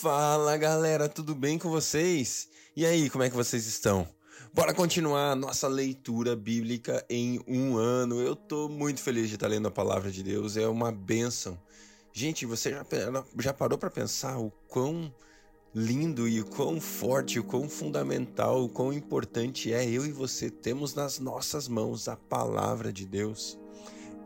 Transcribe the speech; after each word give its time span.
Fala 0.00 0.56
galera, 0.56 1.08
tudo 1.08 1.36
bem 1.36 1.56
com 1.56 1.70
vocês? 1.70 2.48
E 2.76 2.84
aí, 2.84 3.08
como 3.08 3.22
é 3.22 3.30
que 3.30 3.36
vocês 3.36 3.64
estão? 3.64 4.06
Bora 4.52 4.74
continuar 4.74 5.30
a 5.30 5.36
nossa 5.36 5.68
leitura 5.68 6.34
bíblica 6.34 7.02
em 7.08 7.40
um 7.46 7.76
ano. 7.76 8.20
Eu 8.20 8.34
tô 8.34 8.68
muito 8.68 9.00
feliz 9.00 9.28
de 9.28 9.36
estar 9.36 9.46
lendo 9.46 9.68
a 9.68 9.70
palavra 9.70 10.10
de 10.10 10.22
Deus, 10.22 10.56
é 10.56 10.66
uma 10.66 10.90
bênção. 10.90 11.56
Gente, 12.12 12.44
você 12.44 12.70
já, 12.70 12.84
já 13.38 13.54
parou 13.54 13.78
para 13.78 13.88
pensar 13.88 14.36
o 14.36 14.50
quão 14.66 15.14
lindo 15.72 16.26
e 16.26 16.40
o 16.40 16.44
quão 16.44 16.80
forte, 16.80 17.38
o 17.38 17.44
quão 17.44 17.68
fundamental, 17.68 18.64
o 18.64 18.68
quão 18.68 18.92
importante 18.92 19.72
é 19.72 19.88
eu 19.88 20.04
e 20.04 20.10
você 20.10 20.50
temos 20.50 20.92
nas 20.92 21.20
nossas 21.20 21.68
mãos 21.68 22.08
a 22.08 22.16
palavra 22.16 22.92
de 22.92 23.06
Deus? 23.06 23.56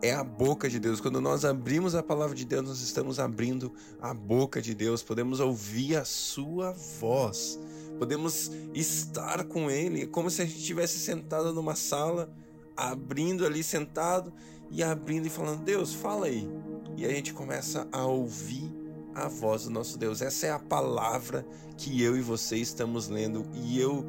É 0.01 0.13
a 0.13 0.23
boca 0.23 0.69
de 0.69 0.79
Deus. 0.79 1.01
Quando 1.01 1.19
nós 1.19 1.43
abrimos 1.45 1.95
a 1.95 2.03
palavra 2.03 2.35
de 2.35 2.45
Deus, 2.45 2.67
nós 2.67 2.81
estamos 2.81 3.19
abrindo 3.19 3.73
a 4.01 4.13
boca 4.13 4.61
de 4.61 4.73
Deus. 4.73 5.03
Podemos 5.03 5.39
ouvir 5.39 5.97
a 5.97 6.05
sua 6.05 6.71
voz. 6.71 7.59
Podemos 7.97 8.51
estar 8.73 9.43
com 9.43 9.69
Ele, 9.69 10.07
como 10.07 10.29
se 10.29 10.41
a 10.41 10.45
gente 10.45 10.59
estivesse 10.59 10.99
sentado 10.99 11.53
numa 11.53 11.75
sala, 11.75 12.33
abrindo 12.75 13.45
ali 13.45 13.61
sentado 13.61 14.31
e 14.71 14.81
abrindo 14.81 15.25
e 15.25 15.29
falando: 15.29 15.63
Deus, 15.63 15.93
fala 15.93 16.27
aí. 16.27 16.47
E 16.95 17.05
a 17.05 17.09
gente 17.09 17.33
começa 17.33 17.87
a 17.91 18.05
ouvir 18.05 18.78
a 19.13 19.27
voz 19.27 19.63
do 19.63 19.69
nosso 19.69 19.97
Deus. 19.97 20.21
Essa 20.21 20.47
é 20.47 20.51
a 20.51 20.59
palavra 20.59 21.45
que 21.77 22.01
eu 22.01 22.17
e 22.17 22.21
você 22.21 22.57
estamos 22.57 23.07
lendo 23.07 23.45
e 23.53 23.79
eu 23.79 24.05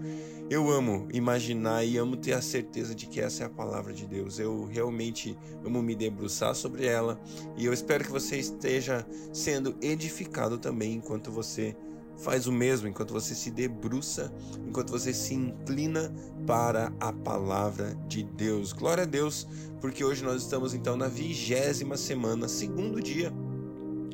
eu 0.51 0.69
amo 0.69 1.07
imaginar 1.13 1.85
e 1.85 1.97
amo 1.97 2.17
ter 2.17 2.33
a 2.33 2.43
certeza 2.43 2.93
de 2.93 3.07
que 3.07 3.21
essa 3.21 3.45
é 3.45 3.47
a 3.47 3.51
palavra 3.51 3.93
de 3.93 4.05
Deus. 4.05 4.37
Eu 4.41 4.65
realmente 4.65 5.39
amo 5.65 5.81
me 5.81 5.95
debruçar 5.95 6.57
sobre 6.57 6.87
ela 6.87 7.21
e 7.57 7.65
eu 7.65 7.73
espero 7.73 8.05
que 8.05 8.11
você 8.11 8.37
esteja 8.37 9.07
sendo 9.33 9.77
edificado 9.81 10.59
também 10.59 10.95
enquanto 10.95 11.31
você 11.31 11.77
faz 12.17 12.49
o 12.49 12.53
mesmo, 12.53 12.89
enquanto 12.89 13.13
você 13.13 13.33
se 13.33 13.49
debruça, 13.49 14.33
enquanto 14.67 14.91
você 14.91 15.15
se 15.15 15.35
inclina 15.35 16.13
para 16.47 16.93
a 16.99 17.13
palavra 17.13 17.95
de 18.09 18.25
Deus. 18.25 18.73
Glória 18.73 19.05
a 19.05 19.07
Deus, 19.07 19.47
porque 19.81 20.05
hoje 20.05 20.25
nós 20.25 20.43
estamos 20.43 20.75
então 20.75 20.97
na 20.97 21.07
vigésima 21.07 21.97
semana, 21.97 22.49
segundo 22.49 23.01
dia, 23.01 23.33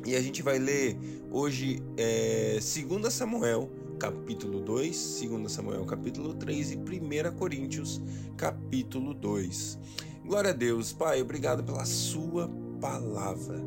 e 0.07 0.15
a 0.15 0.21
gente 0.21 0.41
vai 0.41 0.57
ler 0.57 0.97
hoje 1.29 1.83
é, 1.97 2.59
2 2.61 3.13
Samuel 3.13 3.69
capítulo 3.99 4.61
2, 4.61 5.19
2 5.29 5.51
Samuel 5.51 5.83
capítulo 5.85 6.33
3 6.33 6.71
e 6.71 6.75
1 6.77 7.35
Coríntios 7.35 8.01
capítulo 8.37 9.13
2. 9.13 9.77
Glória 10.25 10.51
a 10.51 10.53
Deus, 10.53 10.93
Pai, 10.93 11.21
obrigado 11.21 11.61
pela 11.61 11.83
sua 11.83 12.49
palavra. 12.79 13.61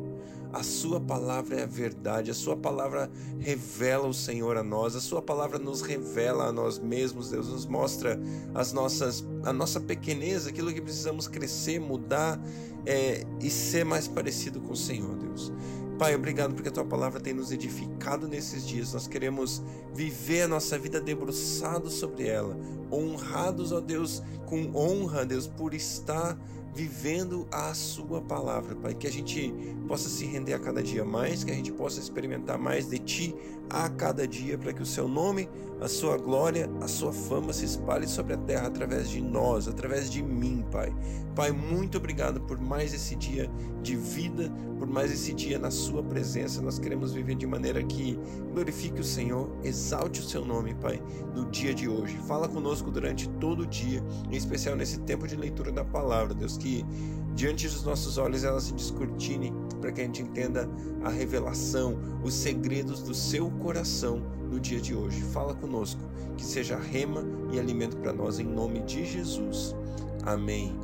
A 0.51 0.63
sua 0.63 0.99
palavra 0.99 1.59
é 1.59 1.63
a 1.63 1.67
verdade, 1.67 2.29
a 2.29 2.33
sua 2.33 2.57
palavra 2.57 3.09
revela 3.39 4.07
o 4.07 4.13
Senhor 4.13 4.57
a 4.57 4.63
nós, 4.63 4.95
a 4.95 4.99
sua 4.99 5.21
palavra 5.21 5.57
nos 5.57 5.81
revela 5.81 6.47
a 6.47 6.51
nós 6.51 6.77
mesmos, 6.77 7.29
Deus 7.29 7.47
nos 7.47 7.65
mostra 7.65 8.19
as 8.53 8.73
nossas, 8.73 9.23
a 9.43 9.53
nossa 9.53 9.79
pequenez, 9.79 10.47
aquilo 10.47 10.73
que 10.73 10.81
precisamos 10.81 11.25
crescer, 11.27 11.79
mudar 11.79 12.37
é, 12.85 13.25
e 13.39 13.49
ser 13.49 13.85
mais 13.85 14.09
parecido 14.09 14.59
com 14.59 14.73
o 14.73 14.75
Senhor, 14.75 15.15
Deus. 15.15 15.53
Pai, 16.01 16.15
obrigado 16.15 16.55
porque 16.55 16.69
a 16.69 16.71
tua 16.71 16.83
palavra 16.83 17.19
tem 17.19 17.31
nos 17.31 17.51
edificado 17.51 18.27
nesses 18.27 18.67
dias. 18.67 18.91
Nós 18.91 19.07
queremos 19.07 19.61
viver 19.93 20.41
a 20.41 20.47
nossa 20.47 20.75
vida 20.75 20.99
debruçados 20.99 21.93
sobre 21.93 22.27
ela, 22.27 22.57
honrados, 22.91 23.71
ó 23.71 23.79
Deus, 23.79 24.23
com 24.47 24.75
honra, 24.75 25.23
Deus, 25.23 25.45
por 25.45 25.75
estar 25.75 26.35
vivendo 26.73 27.47
a 27.51 27.73
Sua 27.73 28.21
palavra, 28.21 28.75
Pai. 28.75 28.93
Que 28.93 29.07
a 29.07 29.11
gente 29.11 29.53
possa 29.87 30.09
se 30.09 30.25
render 30.25 30.53
a 30.53 30.59
cada 30.59 30.81
dia 30.81 31.03
mais, 31.03 31.43
que 31.43 31.51
a 31.51 31.55
gente 31.55 31.71
possa 31.71 31.99
experimentar 31.99 32.57
mais 32.57 32.89
de 32.89 32.99
Ti 32.99 33.35
a 33.69 33.89
cada 33.89 34.27
dia, 34.27 34.57
para 34.57 34.73
que 34.73 34.81
o 34.81 34.85
Seu 34.85 35.07
nome, 35.07 35.49
a 35.79 35.87
Sua 35.87 36.17
glória, 36.17 36.69
a 36.81 36.87
Sua 36.87 37.13
fama 37.13 37.53
se 37.53 37.65
espalhe 37.65 38.07
sobre 38.07 38.33
a 38.33 38.37
terra 38.37 38.67
através 38.67 39.09
de 39.09 39.21
nós, 39.21 39.67
através 39.67 40.09
de 40.09 40.21
mim, 40.21 40.65
Pai. 40.71 40.93
Pai, 41.35 41.51
muito 41.51 41.97
obrigado 41.97 42.41
por 42.41 42.59
mais 42.59 42.93
esse 42.93 43.15
dia 43.15 43.49
de 43.81 43.95
vida, 43.95 44.51
por 44.77 44.87
mais 44.87 45.11
esse 45.11 45.33
dia 45.33 45.57
na 45.57 45.71
Sua 45.71 46.03
presença. 46.03 46.61
Nós 46.61 46.77
queremos 46.77 47.13
viver 47.13 47.35
de 47.35 47.47
maneira 47.47 47.81
que 47.83 48.19
glorifique 48.53 48.99
o 48.99 49.03
Senhor, 49.03 49.49
exalte 49.63 50.19
o 50.19 50.23
Seu 50.23 50.45
nome, 50.45 50.73
Pai, 50.75 51.01
no 51.33 51.49
dia 51.49 51.73
de 51.73 51.87
hoje. 51.87 52.17
Fala 52.27 52.49
conosco 52.49 52.91
durante 52.91 53.29
todo 53.39 53.61
o 53.61 53.67
dia, 53.67 54.03
em 54.29 54.35
especial 54.35 54.75
nesse 54.75 54.99
tempo 54.99 55.27
de 55.27 55.35
leitura 55.35 55.71
da 55.71 55.85
palavra, 55.85 56.33
Deus 56.33 56.57
que 56.61 56.85
diante 57.33 57.67
dos 57.67 57.83
nossos 57.83 58.17
olhos 58.17 58.43
elas 58.43 58.63
se 58.63 58.73
descortinem 58.73 59.53
para 59.79 59.91
que 59.91 60.01
a 60.01 60.03
gente 60.03 60.21
entenda 60.21 60.69
a 61.03 61.09
revelação, 61.09 61.97
os 62.23 62.33
segredos 62.35 63.01
do 63.01 63.15
seu 63.15 63.49
coração 63.49 64.21
no 64.51 64.59
dia 64.59 64.79
de 64.79 64.93
hoje. 64.93 65.21
Fala 65.21 65.55
conosco, 65.55 66.01
que 66.37 66.45
seja 66.45 66.77
rema 66.77 67.25
e 67.51 67.59
alimento 67.59 67.97
para 67.97 68.13
nós 68.13 68.39
em 68.39 68.45
nome 68.45 68.81
de 68.81 69.05
Jesus. 69.05 69.75
Amém. 70.23 70.77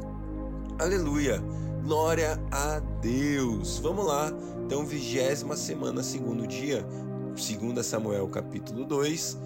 Aleluia. 0.79 1.43
Glória 1.83 2.41
a 2.51 2.79
Deus. 3.01 3.77
Vamos 3.79 4.05
lá. 4.05 4.33
Então, 4.65 4.85
vigésima 4.85 5.55
semana, 5.55 6.01
segundo 6.01 6.45
dia, 6.47 6.85
2 7.35 7.85
Samuel 7.85 8.27
capítulo 8.27 8.83
2, 8.83 9.37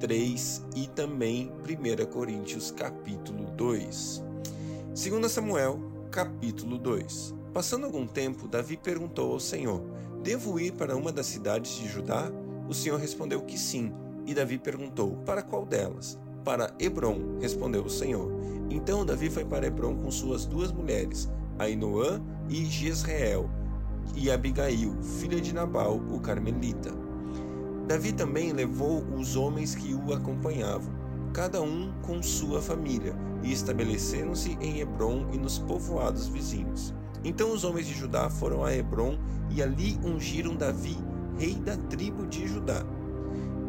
3 0.00 0.62
e 0.76 0.86
também 0.86 1.52
1 1.68 2.06
Coríntios 2.06 2.70
capítulo 2.70 3.50
2. 3.56 4.31
2 4.94 5.32
Samuel, 5.32 5.80
capítulo 6.10 6.76
2. 6.76 7.34
Passando 7.54 7.86
algum 7.86 8.06
tempo, 8.06 8.46
Davi 8.46 8.76
perguntou 8.76 9.32
ao 9.32 9.40
Senhor: 9.40 9.80
Devo 10.22 10.60
ir 10.60 10.72
para 10.72 10.94
uma 10.94 11.10
das 11.10 11.24
cidades 11.24 11.76
de 11.78 11.88
Judá? 11.88 12.30
O 12.68 12.74
Senhor 12.74 13.00
respondeu 13.00 13.40
que 13.40 13.58
sim. 13.58 13.90
E 14.26 14.34
Davi 14.34 14.58
perguntou: 14.58 15.16
Para 15.24 15.40
qual 15.40 15.64
delas? 15.64 16.18
Para 16.44 16.74
Hebron, 16.78 17.38
respondeu 17.40 17.82
o 17.82 17.88
Senhor. 17.88 18.30
Então 18.68 19.06
Davi 19.06 19.30
foi 19.30 19.46
para 19.46 19.66
Hebron 19.66 19.96
com 19.96 20.10
suas 20.10 20.44
duas 20.44 20.70
mulheres, 20.70 21.26
Ainoã 21.58 22.20
e 22.50 22.62
Jezreel, 22.66 23.48
e 24.14 24.30
Abigail, 24.30 24.94
filha 25.02 25.40
de 25.40 25.54
Nabal, 25.54 26.02
o 26.10 26.20
carmelita. 26.20 26.92
Davi 27.88 28.12
também 28.12 28.52
levou 28.52 29.02
os 29.18 29.36
homens 29.36 29.74
que 29.74 29.94
o 29.94 30.12
acompanhavam 30.12 30.92
cada 31.32 31.62
um 31.62 31.92
com 32.02 32.22
sua 32.22 32.60
família, 32.60 33.16
e 33.42 33.52
estabeleceram-se 33.52 34.56
em 34.60 34.80
Hebron 34.80 35.26
e 35.32 35.38
nos 35.38 35.58
povoados 35.58 36.28
vizinhos. 36.28 36.94
Então 37.24 37.52
os 37.52 37.64
homens 37.64 37.86
de 37.86 37.94
Judá 37.94 38.28
foram 38.28 38.64
a 38.64 38.74
Hebron 38.74 39.18
e 39.50 39.62
ali 39.62 39.98
ungiram 40.04 40.54
Davi, 40.54 40.96
rei 41.38 41.54
da 41.54 41.76
tribo 41.76 42.26
de 42.26 42.46
Judá. 42.46 42.84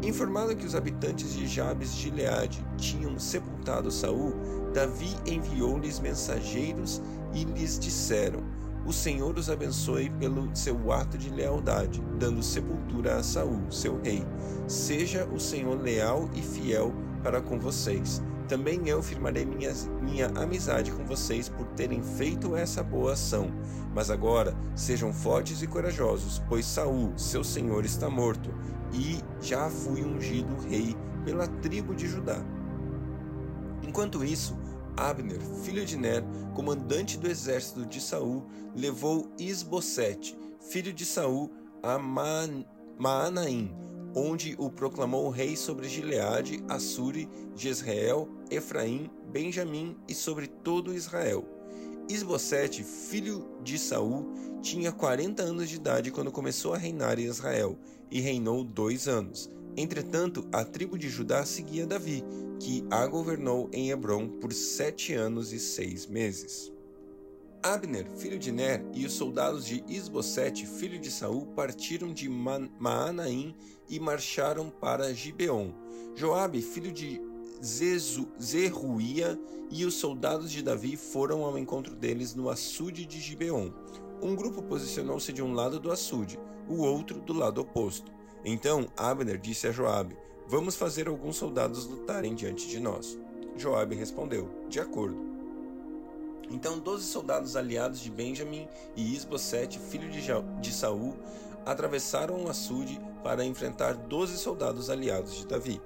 Informado 0.03 0.55
que 0.55 0.65
os 0.65 0.75
habitantes 0.75 1.33
de 1.33 1.47
Jabes 1.47 1.95
de 1.95 2.01
Gileade 2.01 2.65
tinham 2.77 3.17
sepultado 3.17 3.89
Saul, 3.89 4.33
Davi 4.73 5.15
enviou-lhes 5.25 5.99
mensageiros 5.99 7.01
e 7.33 7.45
lhes 7.45 7.79
disseram: 7.79 8.41
O 8.85 8.91
Senhor 8.91 9.37
os 9.37 9.49
abençoe 9.49 10.09
pelo 10.09 10.53
seu 10.53 10.91
ato 10.91 11.17
de 11.17 11.29
lealdade, 11.29 12.03
dando 12.19 12.43
sepultura 12.43 13.15
a 13.15 13.23
Saul, 13.23 13.71
seu 13.71 14.01
rei. 14.01 14.25
Seja 14.67 15.25
o 15.33 15.39
Senhor 15.39 15.79
leal 15.79 16.29
e 16.35 16.41
fiel 16.41 16.93
para 17.23 17.41
com 17.41 17.57
vocês. 17.57 18.21
Também 18.47 18.87
eu 18.89 19.01
firmarei 19.01 19.45
minha, 19.45 20.27
amizade 20.35 20.91
com 20.91 21.05
vocês 21.05 21.47
por 21.47 21.65
terem 21.67 22.03
feito 22.03 22.55
essa 22.55 22.83
boa 22.83 23.13
ação. 23.13 23.49
Mas 23.95 24.11
agora 24.11 24.55
sejam 24.75 25.13
fortes 25.13 25.61
e 25.61 25.67
corajosos, 25.67 26.43
pois 26.49 26.65
Saul, 26.65 27.17
seu 27.17 27.43
senhor, 27.43 27.85
está 27.85 28.09
morto, 28.09 28.53
e 28.91 29.19
já 29.41 29.69
fui 29.69 30.03
ungido 30.03 30.55
rei 30.67 30.95
pela 31.23 31.47
tribo 31.47 31.95
de 31.95 32.07
Judá. 32.07 32.43
Enquanto 33.81 34.23
isso, 34.23 34.57
Abner, 34.97 35.39
filho 35.63 35.85
de 35.85 35.97
Ner, 35.97 36.23
comandante 36.53 37.17
do 37.17 37.27
exército 37.27 37.85
de 37.85 38.01
Saul, 38.01 38.45
levou 38.75 39.31
Isbosete, 39.39 40.37
filho 40.59 40.93
de 40.93 41.05
Saul, 41.05 41.49
a 41.81 41.97
Maanaim, 42.99 43.73
onde 44.15 44.55
o 44.57 44.69
proclamou 44.69 45.29
rei 45.29 45.55
sobre 45.55 45.89
Gileade, 45.89 46.63
Assuri, 46.67 47.27
Jezreel, 47.55 48.29
Efraim, 48.49 49.09
Benjamim 49.31 49.97
e 50.07 50.13
sobre 50.13 50.47
todo 50.47 50.93
Israel. 50.93 51.45
Isbosete, 52.09 52.83
filho 52.83 53.47
de 53.63 53.79
Saul, 53.79 54.31
tinha 54.61 54.91
40 54.91 55.41
anos 55.41 55.69
de 55.69 55.75
idade 55.75 56.11
quando 56.11 56.31
começou 56.31 56.73
a 56.73 56.77
reinar 56.77 57.17
em 57.17 57.23
Israel, 57.23 57.77
e 58.11 58.19
reinou 58.19 58.63
dois 58.63 59.07
anos. 59.07 59.49
Entretanto, 59.75 60.47
a 60.51 60.63
tribo 60.63 60.97
de 60.97 61.09
Judá 61.09 61.45
seguia 61.45 61.87
Davi, 61.87 62.23
que 62.59 62.85
a 62.91 63.07
governou 63.07 63.69
em 63.73 63.89
Hebron 63.89 64.27
por 64.27 64.53
sete 64.53 65.13
anos 65.13 65.51
e 65.51 65.59
seis 65.59 66.05
meses. 66.05 66.71
Abner, 67.63 68.05
filho 68.17 68.37
de 68.37 68.51
Ner, 68.51 68.85
e 68.93 69.05
os 69.05 69.13
soldados 69.13 69.65
de 69.65 69.85
Isbosete, 69.87 70.67
filho 70.67 70.99
de 70.99 71.09
Saul, 71.09 71.45
partiram 71.55 72.13
de 72.13 72.27
Maanaim 72.27 73.55
e 73.87 74.01
marcharam 74.01 74.69
para 74.69 75.13
Gibeon. 75.13 75.71
Joabe, 76.13 76.61
filho 76.61 76.91
de 76.91 77.21
Zezu, 77.63 78.27
Zeruia, 78.41 79.39
e 79.71 79.85
os 79.85 79.93
soldados 79.93 80.51
de 80.51 80.61
Davi 80.61 80.97
foram 80.97 81.45
ao 81.45 81.57
encontro 81.57 81.95
deles 81.95 82.35
no 82.35 82.49
açude 82.49 83.05
de 83.05 83.21
Gibeon. 83.21 83.71
Um 84.21 84.35
grupo 84.35 84.61
posicionou-se 84.61 85.31
de 85.31 85.41
um 85.41 85.53
lado 85.53 85.79
do 85.79 85.89
açude, 85.89 86.37
o 86.67 86.81
outro 86.81 87.21
do 87.21 87.31
lado 87.31 87.61
oposto. 87.61 88.11
Então 88.43 88.87
Abner 88.97 89.37
disse 89.37 89.67
a 89.67 89.71
Joabe: 89.71 90.17
Vamos 90.47 90.75
fazer 90.75 91.07
alguns 91.07 91.37
soldados 91.37 91.85
lutarem 91.85 92.35
diante 92.35 92.67
de 92.67 92.79
nós. 92.79 93.17
Joabe 93.55 93.95
respondeu: 93.95 94.49
De 94.67 94.81
acordo. 94.81 95.32
Então 96.53 96.77
doze 96.77 97.05
soldados 97.05 97.55
aliados 97.55 97.99
de 97.99 98.11
Benjamim 98.11 98.67
e 98.95 99.15
Isbosete, 99.15 99.79
filho 99.79 100.07
de, 100.07 100.21
de 100.61 100.71
Saul, 100.71 101.15
atravessaram 101.65 102.43
o 102.43 102.49
açude 102.49 103.01
para 103.23 103.43
enfrentar 103.43 103.95
doze 103.95 104.37
soldados 104.37 104.87
aliados 104.87 105.35
de 105.35 105.47
Davi. 105.47 105.81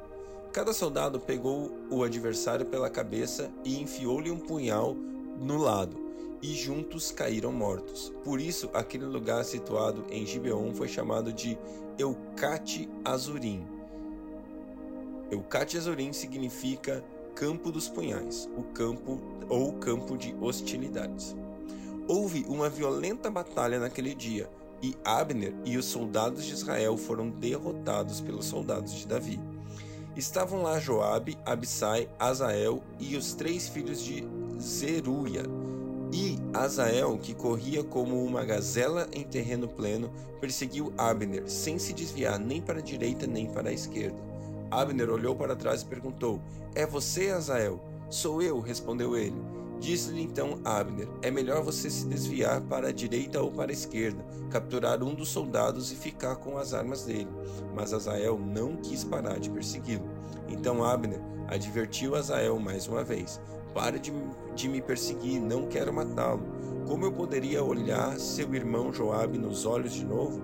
Cada 0.51 0.73
soldado 0.73 1.21
pegou 1.21 1.71
o 1.89 2.03
adversário 2.03 2.65
pela 2.65 2.89
cabeça 2.89 3.49
e 3.63 3.81
enfiou-lhe 3.81 4.29
um 4.29 4.39
punhal 4.39 4.93
no 5.39 5.57
lado, 5.57 5.95
e 6.41 6.53
juntos 6.53 7.11
caíram 7.11 7.53
mortos. 7.53 8.11
Por 8.25 8.41
isso, 8.41 8.69
aquele 8.73 9.05
lugar 9.05 9.45
situado 9.45 10.05
em 10.09 10.25
Gibeon 10.25 10.73
foi 10.73 10.89
chamado 10.89 11.31
de 11.31 11.57
Eucate 11.97 12.89
Azurim. 13.05 13.65
Eucate 15.31 15.77
Azurim 15.77 16.11
significa 16.11 17.03
campo 17.37 17.71
dos 17.71 17.87
punhais, 17.87 18.49
o 18.57 18.63
campo 18.63 19.21
ou 19.47 19.73
campo 19.73 20.17
de 20.17 20.33
hostilidades. 20.41 21.35
Houve 22.07 22.43
uma 22.49 22.67
violenta 22.67 23.29
batalha 23.29 23.79
naquele 23.79 24.15
dia, 24.15 24.49
e 24.81 24.95
Abner 25.05 25.53
e 25.63 25.77
os 25.77 25.85
soldados 25.85 26.43
de 26.45 26.53
Israel 26.53 26.97
foram 26.97 27.29
derrotados 27.29 28.21
pelos 28.21 28.45
soldados 28.45 28.91
de 28.93 29.05
Davi. 29.05 29.39
Estavam 30.15 30.63
lá 30.63 30.79
Joabe, 30.79 31.37
Abissai, 31.45 32.09
Azael 32.17 32.81
e 32.99 33.15
os 33.15 33.35
três 33.35 33.67
filhos 33.67 34.01
de 34.01 34.27
Zeruia. 34.59 35.43
E 36.11 36.39
Azael, 36.55 37.19
que 37.19 37.35
corria 37.35 37.83
como 37.83 38.23
uma 38.23 38.43
gazela 38.43 39.07
em 39.13 39.23
terreno 39.23 39.67
pleno, 39.67 40.11
perseguiu 40.41 40.91
Abner, 40.97 41.47
sem 41.47 41.77
se 41.77 41.93
desviar 41.93 42.39
nem 42.39 42.59
para 42.59 42.79
a 42.79 42.83
direita 42.83 43.27
nem 43.27 43.45
para 43.45 43.69
a 43.69 43.73
esquerda. 43.73 44.26
Abner 44.69 45.09
olhou 45.09 45.35
para 45.35 45.55
trás 45.55 45.81
e 45.81 45.85
perguntou: 45.85 46.41
É 46.75 46.85
você, 46.85 47.29
Azael? 47.29 47.79
Sou 48.09 48.41
eu, 48.41 48.59
respondeu 48.59 49.17
ele. 49.17 49.41
Disse-lhe 49.79 50.21
então 50.21 50.59
Abner: 50.65 51.07
É 51.21 51.29
melhor 51.29 51.63
você 51.63 51.89
se 51.89 52.05
desviar 52.05 52.61
para 52.61 52.89
a 52.89 52.91
direita 52.91 53.41
ou 53.41 53.51
para 53.51 53.71
a 53.71 53.73
esquerda, 53.73 54.25
capturar 54.49 55.03
um 55.03 55.13
dos 55.13 55.29
soldados 55.29 55.91
e 55.91 55.95
ficar 55.95 56.35
com 56.37 56.57
as 56.57 56.73
armas 56.73 57.03
dele. 57.03 57.29
Mas 57.75 57.93
Azael 57.93 58.39
não 58.39 58.75
quis 58.77 59.03
parar 59.03 59.39
de 59.39 59.49
persegui-lo. 59.49 60.09
Então 60.47 60.83
Abner 60.83 61.21
advertiu 61.47 62.15
Azael 62.15 62.59
mais 62.59 62.87
uma 62.87 63.03
vez: 63.03 63.39
Pare 63.73 63.99
de, 63.99 64.11
de 64.55 64.67
me 64.67 64.81
perseguir, 64.81 65.39
não 65.39 65.67
quero 65.67 65.93
matá-lo. 65.93 66.41
Como 66.87 67.05
eu 67.05 67.11
poderia 67.11 67.63
olhar 67.63 68.17
seu 68.17 68.55
irmão 68.55 68.91
Joabe 68.91 69.37
nos 69.37 69.65
olhos 69.65 69.93
de 69.93 70.05
novo? 70.05 70.41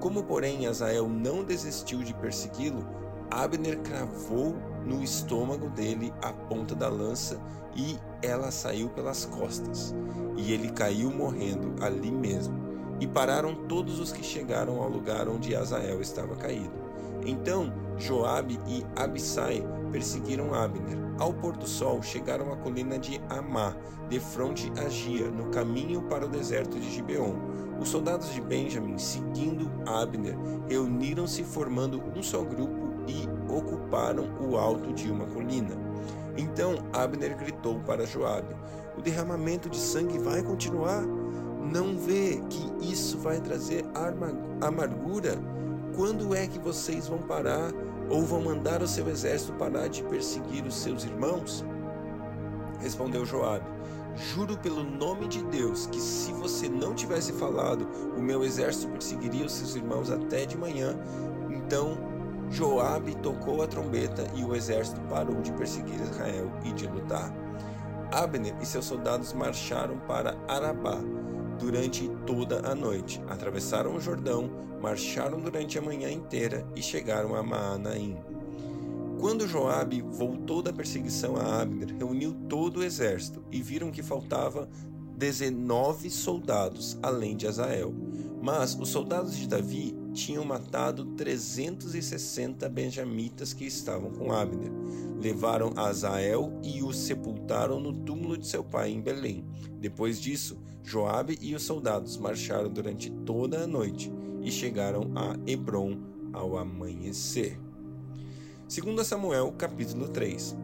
Como, 0.00 0.22
porém, 0.22 0.66
Azael 0.66 1.08
não 1.08 1.42
desistiu 1.42 2.04
de 2.04 2.14
persegui-lo, 2.14 2.86
Abner 3.30 3.78
cravou 3.80 4.56
no 4.84 5.02
estômago 5.02 5.68
dele 5.70 6.12
a 6.22 6.32
ponta 6.32 6.74
da 6.74 6.88
lança 6.88 7.40
e 7.74 7.98
ela 8.22 8.50
saiu 8.50 8.88
pelas 8.88 9.24
costas. 9.24 9.94
E 10.36 10.52
ele 10.52 10.70
caiu 10.70 11.10
morrendo 11.10 11.74
ali 11.84 12.10
mesmo. 12.10 12.54
E 13.00 13.06
pararam 13.06 13.54
todos 13.66 13.98
os 14.00 14.12
que 14.12 14.24
chegaram 14.24 14.80
ao 14.80 14.88
lugar 14.88 15.28
onde 15.28 15.54
Azael 15.54 16.00
estava 16.00 16.34
caído. 16.36 16.72
Então 17.26 17.72
Joabe 17.98 18.58
e 18.66 18.84
Abissai 18.94 19.62
perseguiram 19.90 20.54
Abner. 20.54 20.96
Ao 21.18 21.32
pôr 21.32 21.56
do 21.56 21.66
sol 21.66 22.02
chegaram 22.02 22.52
à 22.52 22.56
colina 22.56 22.98
de 22.98 23.20
Amá, 23.28 23.74
de 24.08 24.20
fronte 24.20 24.70
a 24.76 24.88
Gia, 24.88 25.30
no 25.30 25.50
caminho 25.50 26.02
para 26.02 26.26
o 26.26 26.28
deserto 26.28 26.78
de 26.78 26.90
Gibeon. 26.90 27.34
Os 27.80 27.88
soldados 27.88 28.32
de 28.32 28.40
Benjamim, 28.40 28.98
seguindo 28.98 29.70
Abner, 29.86 30.36
reuniram-se 30.68 31.42
formando 31.42 32.02
um 32.14 32.22
só 32.22 32.42
grupo 32.42 32.85
e 33.06 33.28
ocuparam 33.52 34.28
o 34.40 34.56
alto 34.56 34.92
de 34.92 35.10
uma 35.10 35.26
colina. 35.26 35.76
Então 36.36 36.74
Abner 36.92 37.36
gritou 37.36 37.80
para 37.80 38.06
Joabe: 38.06 38.54
O 38.96 39.00
derramamento 39.00 39.68
de 39.68 39.78
sangue 39.78 40.18
vai 40.18 40.42
continuar? 40.42 41.02
Não 41.02 41.96
vê 41.96 42.40
que 42.48 42.92
isso 42.92 43.18
vai 43.18 43.40
trazer 43.40 43.84
amargura? 44.60 45.38
Quando 45.96 46.34
é 46.34 46.46
que 46.46 46.58
vocês 46.58 47.08
vão 47.08 47.18
parar 47.18 47.72
ou 48.08 48.22
vão 48.22 48.42
mandar 48.42 48.82
o 48.82 48.86
seu 48.86 49.08
exército 49.08 49.52
parar 49.54 49.88
de 49.88 50.02
perseguir 50.04 50.64
os 50.64 50.76
seus 50.76 51.04
irmãos? 51.04 51.64
Respondeu 52.80 53.24
Joabe: 53.24 53.64
Juro 54.14 54.56
pelo 54.58 54.84
nome 54.84 55.28
de 55.28 55.42
Deus 55.44 55.86
que 55.86 56.00
se 56.00 56.32
você 56.32 56.68
não 56.68 56.94
tivesse 56.94 57.32
falado, 57.32 57.88
o 58.16 58.20
meu 58.20 58.44
exército 58.44 58.88
perseguiria 58.88 59.44
os 59.44 59.52
seus 59.52 59.74
irmãos 59.74 60.10
até 60.10 60.46
de 60.46 60.56
manhã. 60.56 60.96
Então 61.50 61.98
Joabe 62.50 63.14
tocou 63.16 63.62
a 63.62 63.66
trombeta 63.66 64.26
e 64.34 64.44
o 64.44 64.54
exército 64.54 65.00
parou 65.02 65.40
de 65.42 65.52
perseguir 65.52 66.00
Israel 66.00 66.50
e 66.64 66.72
de 66.72 66.86
lutar. 66.86 67.32
Abner 68.12 68.54
e 68.60 68.66
seus 68.66 68.84
soldados 68.84 69.32
marcharam 69.32 69.98
para 70.06 70.36
Arabá 70.48 71.00
durante 71.58 72.08
toda 72.26 72.70
a 72.70 72.74
noite, 72.74 73.20
atravessaram 73.28 73.94
o 73.94 74.00
Jordão, 74.00 74.50
marcharam 74.80 75.40
durante 75.40 75.78
a 75.78 75.82
manhã 75.82 76.10
inteira 76.10 76.66
e 76.76 76.82
chegaram 76.82 77.34
a 77.34 77.42
Maanaim. 77.42 78.16
Quando 79.18 79.48
Joabe 79.48 80.02
voltou 80.02 80.62
da 80.62 80.72
perseguição 80.72 81.36
a 81.36 81.62
Abner, 81.62 81.96
reuniu 81.96 82.34
todo 82.48 82.78
o 82.78 82.84
exército 82.84 83.42
e 83.50 83.62
viram 83.62 83.90
que 83.90 84.02
faltava 84.02 84.68
19 85.16 86.10
soldados, 86.10 86.98
além 87.02 87.34
de 87.34 87.46
Azael. 87.46 87.94
Mas 88.42 88.78
os 88.78 88.90
soldados 88.90 89.34
de 89.34 89.48
Davi 89.48 89.96
tinham 90.16 90.44
matado 90.46 91.04
360 91.14 92.66
benjamitas 92.70 93.52
que 93.52 93.66
estavam 93.66 94.10
com 94.10 94.32
Abner. 94.32 94.72
Levaram 95.20 95.74
Azael 95.76 96.58
e 96.62 96.82
o 96.82 96.90
sepultaram 96.90 97.78
no 97.78 97.92
túmulo 97.92 98.38
de 98.38 98.46
seu 98.46 98.64
pai 98.64 98.90
em 98.90 99.00
Belém. 99.00 99.44
Depois 99.78 100.18
disso, 100.18 100.58
Joabe 100.82 101.38
e 101.40 101.54
os 101.54 101.62
soldados 101.62 102.16
marcharam 102.16 102.70
durante 102.70 103.10
toda 103.10 103.64
a 103.64 103.66
noite 103.66 104.10
e 104.40 104.50
chegaram 104.50 105.12
a 105.14 105.36
Hebron 105.46 105.98
ao 106.32 106.56
amanhecer. 106.56 107.60
Segundo 108.66 109.04
Samuel, 109.04 109.52
capítulo 109.52 110.08
3. 110.08 110.56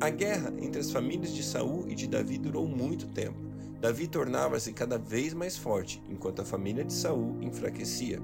A 0.00 0.08
guerra 0.08 0.54
entre 0.60 0.80
as 0.80 0.90
famílias 0.92 1.34
de 1.34 1.42
Saul 1.42 1.84
e 1.88 1.96
de 1.96 2.06
Davi 2.06 2.38
durou 2.38 2.66
muito 2.66 3.08
tempo. 3.08 3.50
Davi 3.80 4.06
tornava-se 4.06 4.72
cada 4.72 4.98
vez 4.98 5.34
mais 5.34 5.56
forte, 5.56 6.02
enquanto 6.08 6.42
a 6.42 6.44
família 6.44 6.84
de 6.84 6.92
Saul 6.92 7.38
enfraquecia. 7.40 8.20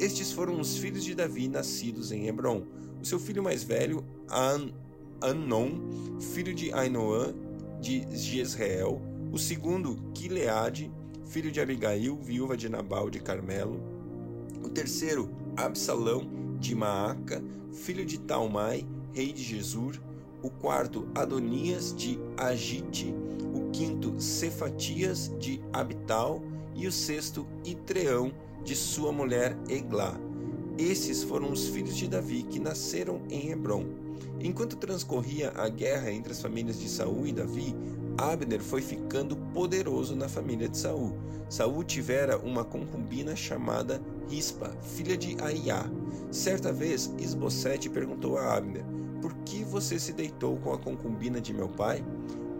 Estes 0.00 0.32
foram 0.32 0.58
os 0.58 0.78
filhos 0.78 1.04
de 1.04 1.14
Davi 1.14 1.46
nascidos 1.46 2.10
em 2.10 2.26
Hebron. 2.26 2.62
O 3.02 3.04
seu 3.04 3.20
filho 3.20 3.42
mais 3.42 3.62
velho, 3.62 4.02
An 4.30 4.70
Anon, 5.20 5.72
filho 6.18 6.54
de 6.54 6.72
Ainoã 6.72 7.34
de 7.78 8.06
Jezreel. 8.10 8.98
O 9.30 9.36
segundo, 9.36 9.96
Quileade, 10.14 10.90
filho 11.26 11.52
de 11.52 11.60
Abigail, 11.60 12.16
viúva 12.16 12.56
de 12.56 12.66
Nabal 12.66 13.10
de 13.10 13.20
Carmelo. 13.20 13.78
O 14.64 14.70
terceiro, 14.70 15.30
Absalão 15.54 16.26
de 16.58 16.74
Maaca, 16.74 17.44
filho 17.70 18.06
de 18.06 18.18
Talmai, 18.20 18.86
rei 19.12 19.34
de 19.34 19.42
Jesur. 19.42 20.00
O 20.42 20.48
quarto, 20.48 21.10
Adonias 21.14 21.94
de 21.94 22.18
Agite. 22.38 23.14
O 23.52 23.68
quinto, 23.70 24.18
Cefatias 24.18 25.30
de 25.38 25.60
Abital. 25.74 26.42
E 26.74 26.86
o 26.86 26.92
sexto, 26.92 27.46
Itreão 27.66 28.32
de 28.64 28.74
sua 28.74 29.12
mulher 29.12 29.56
Eglá. 29.68 30.18
Esses 30.78 31.22
foram 31.22 31.52
os 31.52 31.68
filhos 31.68 31.96
de 31.96 32.08
Davi 32.08 32.42
que 32.42 32.58
nasceram 32.58 33.20
em 33.30 33.50
Hebron. 33.50 33.86
Enquanto 34.40 34.76
transcorria 34.76 35.52
a 35.54 35.68
guerra 35.68 36.10
entre 36.10 36.32
as 36.32 36.40
famílias 36.40 36.80
de 36.80 36.88
Saul 36.88 37.26
e 37.26 37.32
Davi, 37.32 37.74
Abner 38.16 38.60
foi 38.60 38.80
ficando 38.80 39.36
poderoso 39.36 40.16
na 40.16 40.28
família 40.28 40.68
de 40.68 40.78
Saul. 40.78 41.12
Saul 41.48 41.84
tivera 41.84 42.38
uma 42.38 42.64
concubina 42.64 43.34
chamada 43.36 44.00
Rispa, 44.28 44.70
filha 44.82 45.16
de 45.16 45.36
Aiá. 45.42 45.84
Certa 46.30 46.72
vez, 46.72 47.12
Isbosete 47.18 47.90
perguntou 47.90 48.38
a 48.38 48.56
Abner: 48.56 48.84
Por 49.20 49.34
que 49.44 49.64
você 49.64 49.98
se 49.98 50.12
deitou 50.12 50.56
com 50.58 50.72
a 50.72 50.78
concubina 50.78 51.40
de 51.40 51.52
meu 51.52 51.68
pai? 51.68 52.04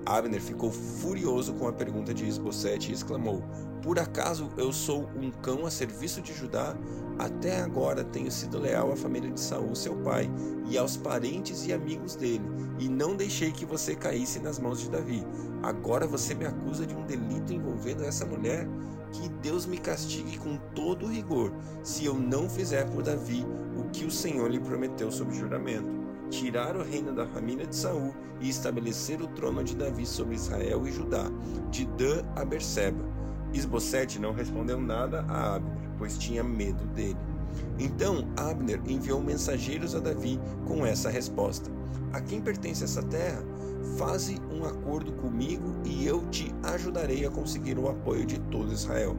Abner 0.06 0.40
ficou 0.40 0.70
furioso 0.70 1.54
com 1.54 1.68
a 1.68 1.72
pergunta 1.72 2.12
de 2.14 2.26
Isbosete 2.26 2.90
e 2.90 2.94
exclamou: 2.94 3.42
Por 3.82 3.98
acaso 3.98 4.48
eu 4.56 4.72
sou 4.72 5.08
um 5.16 5.30
cão 5.30 5.66
a 5.66 5.70
serviço 5.70 6.20
de 6.20 6.32
Judá? 6.32 6.76
Até 7.18 7.60
agora 7.60 8.02
tenho 8.02 8.30
sido 8.30 8.58
leal 8.58 8.92
à 8.92 8.96
família 8.96 9.30
de 9.30 9.38
Saul, 9.38 9.74
seu 9.74 9.94
pai, 9.96 10.30
e 10.70 10.78
aos 10.78 10.96
parentes 10.96 11.66
e 11.66 11.72
amigos 11.72 12.16
dele, 12.16 12.44
e 12.78 12.88
não 12.88 13.14
deixei 13.14 13.52
que 13.52 13.66
você 13.66 13.94
caísse 13.94 14.40
nas 14.40 14.58
mãos 14.58 14.80
de 14.80 14.88
Davi. 14.88 15.22
Agora 15.62 16.06
você 16.06 16.34
me 16.34 16.46
acusa 16.46 16.86
de 16.86 16.94
um 16.94 17.04
delito 17.04 17.52
envolvendo 17.52 18.04
essa 18.04 18.24
mulher? 18.24 18.66
Que 19.12 19.28
Deus 19.42 19.66
me 19.66 19.76
castigue 19.76 20.38
com 20.38 20.56
todo 20.74 21.06
rigor, 21.06 21.52
se 21.82 22.06
eu 22.06 22.14
não 22.14 22.48
fizer 22.48 22.88
por 22.90 23.02
Davi 23.02 23.44
o 23.76 23.90
que 23.90 24.06
o 24.06 24.10
Senhor 24.10 24.50
lhe 24.50 24.60
prometeu 24.60 25.10
sob 25.10 25.34
juramento 25.34 25.99
tirar 26.30 26.76
o 26.76 26.82
reino 26.82 27.12
da 27.12 27.26
família 27.26 27.66
de 27.66 27.74
Saul 27.74 28.14
e 28.40 28.48
estabelecer 28.48 29.20
o 29.20 29.26
trono 29.28 29.62
de 29.62 29.74
Davi 29.74 30.06
sobre 30.06 30.36
Israel 30.36 30.86
e 30.86 30.92
Judá, 30.92 31.24
de 31.70 31.84
Dan 31.84 32.24
a 32.36 32.44
Berseba. 32.44 33.04
Isbosete 33.52 34.18
não 34.18 34.32
respondeu 34.32 34.80
nada 34.80 35.24
a 35.28 35.56
Abner, 35.56 35.90
pois 35.98 36.16
tinha 36.16 36.42
medo 36.44 36.84
dele. 36.94 37.18
Então 37.78 38.28
Abner 38.36 38.80
enviou 38.86 39.20
mensageiros 39.20 39.94
a 39.94 39.98
Davi 39.98 40.40
com 40.66 40.86
essa 40.86 41.10
resposta: 41.10 41.70
A 42.12 42.20
quem 42.20 42.40
pertence 42.40 42.84
essa 42.84 43.02
terra? 43.02 43.42
Faze 43.98 44.38
um 44.52 44.64
acordo 44.64 45.12
comigo 45.14 45.74
e 45.84 46.06
eu 46.06 46.24
te 46.28 46.54
ajudarei 46.62 47.26
a 47.26 47.30
conseguir 47.30 47.78
o 47.78 47.88
apoio 47.88 48.24
de 48.24 48.38
todo 48.38 48.72
Israel. 48.72 49.16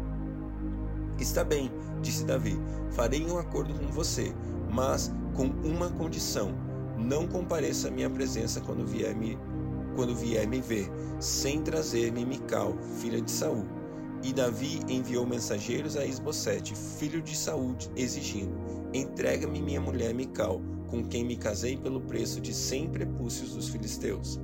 Está 1.20 1.44
bem, 1.44 1.72
disse 2.02 2.24
Davi, 2.24 2.58
farei 2.92 3.26
um 3.26 3.38
acordo 3.38 3.74
com 3.74 3.88
você, 3.92 4.34
mas 4.72 5.12
com 5.36 5.48
uma 5.68 5.90
condição: 5.90 6.54
não 7.02 7.28
compareça 7.28 7.88
à 7.88 7.92
minha 7.92 8.10
presença 8.10 8.62
quando 8.62 8.86
vier 8.86 9.16
me, 9.16 9.38
quando 9.96 10.16
vier 10.16 10.48
me 10.48 10.62
ver, 10.62 10.90
sem 11.20 11.62
trazer-me 11.62 12.26
Mical, 12.26 12.78
filha 13.00 13.22
de 13.22 13.32
Saul. 13.32 13.66
E 14.24 14.32
Davi 14.32 14.80
enviou 14.88 15.26
mensageiros 15.26 15.98
a 15.98 16.06
Isbosete, 16.06 16.76
filho 16.76 17.22
de 17.22 17.36
Saul, 17.36 17.76
exigindo: 17.96 18.56
Entrega-me 18.94 19.62
minha 19.62 19.82
mulher 19.82 20.14
Mical, 20.14 20.62
com 20.88 21.04
quem 21.04 21.26
me 21.26 21.36
casei 21.36 21.76
pelo 21.76 22.02
preço 22.02 22.40
de 22.40 22.54
cem 22.54 22.88
prepúcios 22.88 23.56
dos 23.56 23.70
filisteus. 23.70 24.40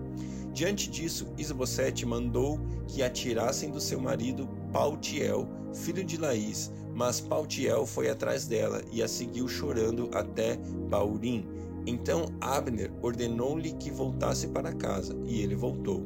Diante 0.51 0.89
disso, 0.89 1.27
Isbosete 1.37 2.05
mandou 2.05 2.59
que 2.87 3.03
atirassem 3.03 3.69
do 3.69 3.79
seu 3.79 4.01
marido 4.01 4.49
Paltiel, 4.73 5.47
filho 5.71 6.03
de 6.03 6.17
Laís, 6.17 6.71
mas 6.95 7.21
Paltiel 7.21 7.85
foi 7.85 8.09
atrás 8.09 8.47
dela 8.47 8.81
e 8.91 9.03
a 9.03 9.07
seguiu 9.07 9.47
chorando 9.47 10.09
até 10.13 10.57
Baurim. 10.89 11.47
Então 11.87 12.25
Abner 12.41 12.91
ordenou-lhe 13.01 13.71
que 13.71 13.89
voltasse 13.89 14.49
para 14.49 14.73
casa, 14.73 15.17
e 15.25 15.41
ele 15.41 15.55
voltou. 15.55 16.03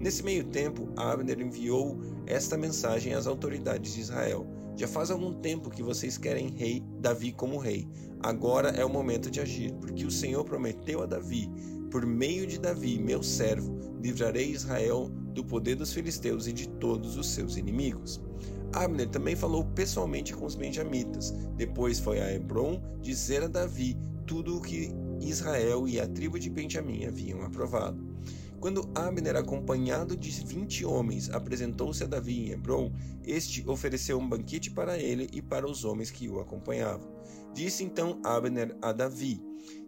Nesse 0.00 0.24
meio 0.24 0.42
tempo, 0.42 0.88
Abner 0.96 1.40
enviou 1.40 2.00
esta 2.26 2.58
mensagem 2.58 3.14
às 3.14 3.28
autoridades 3.28 3.94
de 3.94 4.00
Israel: 4.00 4.44
Já 4.74 4.88
faz 4.88 5.08
algum 5.08 5.32
tempo 5.34 5.70
que 5.70 5.84
vocês 5.84 6.18
querem 6.18 6.48
rei 6.48 6.82
Davi 6.98 7.30
como 7.30 7.58
rei. 7.58 7.86
Agora 8.18 8.70
é 8.70 8.84
o 8.84 8.90
momento 8.90 9.30
de 9.30 9.40
agir, 9.40 9.72
porque 9.74 10.04
o 10.04 10.10
Senhor 10.10 10.42
prometeu 10.42 11.00
a 11.00 11.06
Davi: 11.06 11.48
Por 11.92 12.04
meio 12.04 12.44
de 12.44 12.58
Davi, 12.58 12.98
meu 12.98 13.22
servo, 13.22 13.78
livrarei 14.02 14.50
Israel 14.50 15.08
do 15.32 15.44
poder 15.44 15.76
dos 15.76 15.92
filisteus 15.92 16.48
e 16.48 16.52
de 16.52 16.68
todos 16.68 17.16
os 17.16 17.28
seus 17.28 17.56
inimigos. 17.56 18.20
Abner 18.72 19.08
também 19.08 19.36
falou 19.36 19.64
pessoalmente 19.64 20.34
com 20.34 20.44
os 20.44 20.56
benjamitas. 20.56 21.30
Depois 21.56 22.00
foi 22.00 22.20
a 22.20 22.34
Hebron 22.34 22.82
dizer 23.00 23.44
a 23.44 23.48
Davi 23.48 23.96
tudo 24.26 24.58
o 24.58 24.60
que 24.60 24.92
Israel 25.20 25.86
e 25.86 26.00
a 26.00 26.06
tribo 26.06 26.38
de 26.38 26.50
Benjamim 26.50 27.04
haviam 27.04 27.42
aprovado. 27.42 28.10
Quando 28.60 28.90
Abner, 28.94 29.36
acompanhado 29.36 30.14
de 30.14 30.30
vinte 30.44 30.84
homens, 30.84 31.30
apresentou-se 31.30 32.04
a 32.04 32.06
Davi 32.06 32.40
em 32.40 32.50
Hebron, 32.50 32.92
este 33.24 33.66
ofereceu 33.66 34.18
um 34.18 34.28
banquete 34.28 34.70
para 34.70 34.98
ele 34.98 35.28
e 35.32 35.40
para 35.40 35.66
os 35.66 35.84
homens 35.84 36.10
que 36.10 36.28
o 36.28 36.40
acompanhavam. 36.40 37.10
Disse 37.54 37.82
então 37.82 38.20
Abner 38.22 38.76
a 38.82 38.92
Davi: 38.92 39.42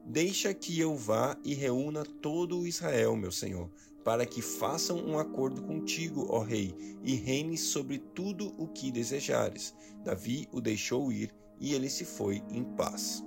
Deixa 0.06 0.54
que 0.54 0.80
eu 0.80 0.96
vá 0.96 1.36
e 1.44 1.54
reúna 1.54 2.02
todo 2.02 2.58
o 2.58 2.66
Israel, 2.66 3.14
meu 3.14 3.30
senhor, 3.30 3.70
para 4.02 4.24
que 4.24 4.40
façam 4.40 4.96
um 4.98 5.18
acordo 5.18 5.62
contigo, 5.62 6.26
ó 6.30 6.40
rei, 6.40 6.74
e 7.04 7.14
reine 7.14 7.58
sobre 7.58 7.98
tudo 7.98 8.54
o 8.56 8.66
que 8.66 8.90
desejares. 8.90 9.74
Davi 10.02 10.48
o 10.50 10.62
deixou 10.62 11.12
ir 11.12 11.30
e 11.60 11.74
ele 11.74 11.90
se 11.90 12.06
foi 12.06 12.42
em 12.50 12.64
paz. 12.64 13.22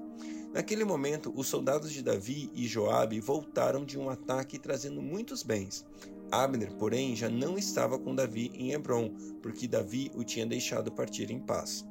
Naquele 0.55 0.85
momento, 0.85 1.33
os 1.35 1.47
soldados 1.47 1.91
de 1.91 2.01
Davi 2.01 2.49
e 2.55 2.65
Joabe 2.65 3.19
voltaram 3.19 3.83
de 3.83 3.99
um 3.99 4.09
ataque 4.09 4.57
trazendo 4.57 5.01
muitos 5.01 5.43
bens. 5.43 5.85
Abner, 6.31 6.73
porém, 6.75 7.13
já 7.13 7.27
não 7.27 7.57
estava 7.57 7.99
com 7.99 8.15
Davi 8.15 8.49
em 8.53 8.71
Hebron, 8.71 9.13
porque 9.41 9.67
Davi 9.67 10.09
o 10.15 10.23
tinha 10.23 10.45
deixado 10.45 10.93
partir 10.93 11.29
em 11.29 11.39
paz. 11.39 11.85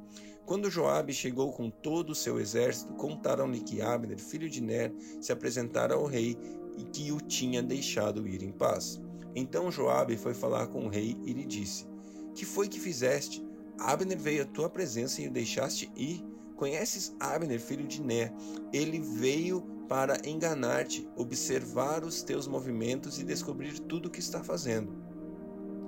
Quando 0.47 0.71
Joabe 0.71 1.13
chegou 1.13 1.53
com 1.53 1.69
todo 1.69 2.09
o 2.09 2.15
seu 2.15 2.39
exército, 2.39 2.91
contaram-lhe 2.95 3.59
que 3.59 3.83
Abner, 3.83 4.17
filho 4.17 4.49
de 4.49 4.61
Ner, 4.61 4.91
se 5.21 5.31
apresentara 5.31 5.93
ao 5.93 6.07
rei 6.07 6.35
e 6.75 6.83
que 6.85 7.11
o 7.11 7.21
tinha 7.21 7.61
deixado 7.61 8.27
ir 8.27 8.41
em 8.41 8.51
paz. 8.51 8.99
Então 9.35 9.71
Joabe 9.71 10.17
foi 10.17 10.33
falar 10.33 10.65
com 10.69 10.87
o 10.87 10.89
rei 10.89 11.15
e 11.23 11.33
lhe 11.33 11.45
disse: 11.45 11.85
Que 12.33 12.43
foi 12.43 12.67
que 12.67 12.79
fizeste? 12.79 13.45
Abner 13.77 14.17
veio 14.17 14.41
à 14.41 14.45
tua 14.45 14.71
presença 14.71 15.21
e 15.21 15.27
o 15.27 15.31
deixaste 15.31 15.91
ir. 15.95 16.25
Conheces 16.55 17.13
Abner, 17.19 17.59
filho 17.59 17.87
de 17.87 18.01
Ner? 18.01 18.33
Ele 18.71 18.99
veio 18.99 19.61
para 19.87 20.17
enganar-te, 20.27 21.07
observar 21.15 22.03
os 22.03 22.23
teus 22.23 22.47
movimentos 22.47 23.19
e 23.19 23.23
descobrir 23.23 23.79
tudo 23.79 24.07
o 24.07 24.09
que 24.09 24.19
está 24.19 24.43
fazendo. 24.43 24.93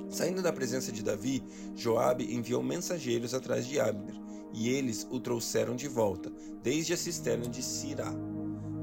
Saindo 0.10 0.42
da 0.42 0.54
presença 0.54 0.92
de 0.92 1.04
Davi, 1.04 1.44
Joabe 1.76 2.34
enviou 2.34 2.64
mensageiros 2.64 3.34
atrás 3.34 3.66
de 3.66 3.80
Abner, 3.80 4.16
e 4.54 4.70
eles 4.70 5.06
o 5.10 5.20
trouxeram 5.20 5.76
de 5.76 5.88
volta, 5.88 6.32
desde 6.64 6.94
a 6.94 6.98
cisterna 6.98 7.48
de 7.48 7.62
Sirá. 7.62 8.14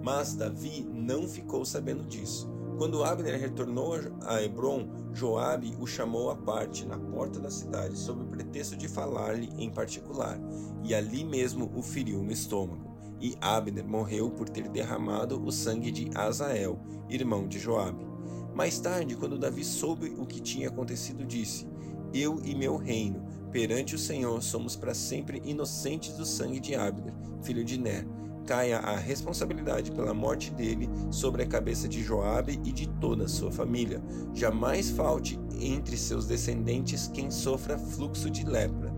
Mas 0.02 0.34
Davi 0.34 0.86
não 0.92 1.26
ficou 1.26 1.64
sabendo 1.64 2.04
disso. 2.04 2.53
Quando 2.76 3.04
Abner 3.04 3.38
retornou 3.38 3.94
a 4.22 4.42
Hebron, 4.42 4.88
Joabe 5.12 5.76
o 5.78 5.86
chamou 5.86 6.30
à 6.30 6.36
parte 6.36 6.84
na 6.84 6.98
porta 6.98 7.38
da 7.38 7.48
cidade 7.48 7.96
sob 7.96 8.24
o 8.24 8.26
pretexto 8.26 8.76
de 8.76 8.88
falar-lhe 8.88 9.48
em 9.56 9.70
particular, 9.70 10.40
e 10.82 10.92
ali 10.92 11.24
mesmo 11.24 11.70
o 11.76 11.82
feriu 11.82 12.20
no 12.20 12.32
estômago. 12.32 12.92
E 13.20 13.36
Abner 13.40 13.86
morreu 13.86 14.28
por 14.28 14.48
ter 14.48 14.68
derramado 14.68 15.40
o 15.40 15.52
sangue 15.52 15.92
de 15.92 16.10
Azael, 16.16 16.80
irmão 17.08 17.46
de 17.46 17.60
Joabe. 17.60 18.04
Mais 18.52 18.80
tarde, 18.80 19.14
quando 19.14 19.38
Davi 19.38 19.64
soube 19.64 20.12
o 20.18 20.26
que 20.26 20.40
tinha 20.40 20.68
acontecido, 20.68 21.24
disse: 21.24 21.68
Eu 22.12 22.40
e 22.44 22.56
meu 22.56 22.76
reino, 22.76 23.24
perante 23.52 23.94
o 23.94 23.98
Senhor, 23.98 24.42
somos 24.42 24.74
para 24.74 24.94
sempre 24.94 25.40
inocentes 25.44 26.14
do 26.14 26.26
sangue 26.26 26.58
de 26.58 26.74
Abner, 26.74 27.14
filho 27.40 27.64
de 27.64 27.78
Ner 27.78 28.04
caia 28.46 28.78
a 28.78 28.96
responsabilidade 28.96 29.90
pela 29.90 30.14
morte 30.14 30.50
dele 30.52 30.88
sobre 31.10 31.42
a 31.42 31.46
cabeça 31.46 31.88
de 31.88 32.02
Joabe 32.02 32.60
e 32.64 32.72
de 32.72 32.88
toda 33.00 33.24
a 33.24 33.28
sua 33.28 33.50
família. 33.50 34.02
Jamais 34.32 34.90
falte 34.90 35.38
entre 35.60 35.96
seus 35.96 36.26
descendentes 36.26 37.08
quem 37.08 37.30
sofra 37.30 37.78
fluxo 37.78 38.30
de 38.30 38.44
lepra, 38.44 38.94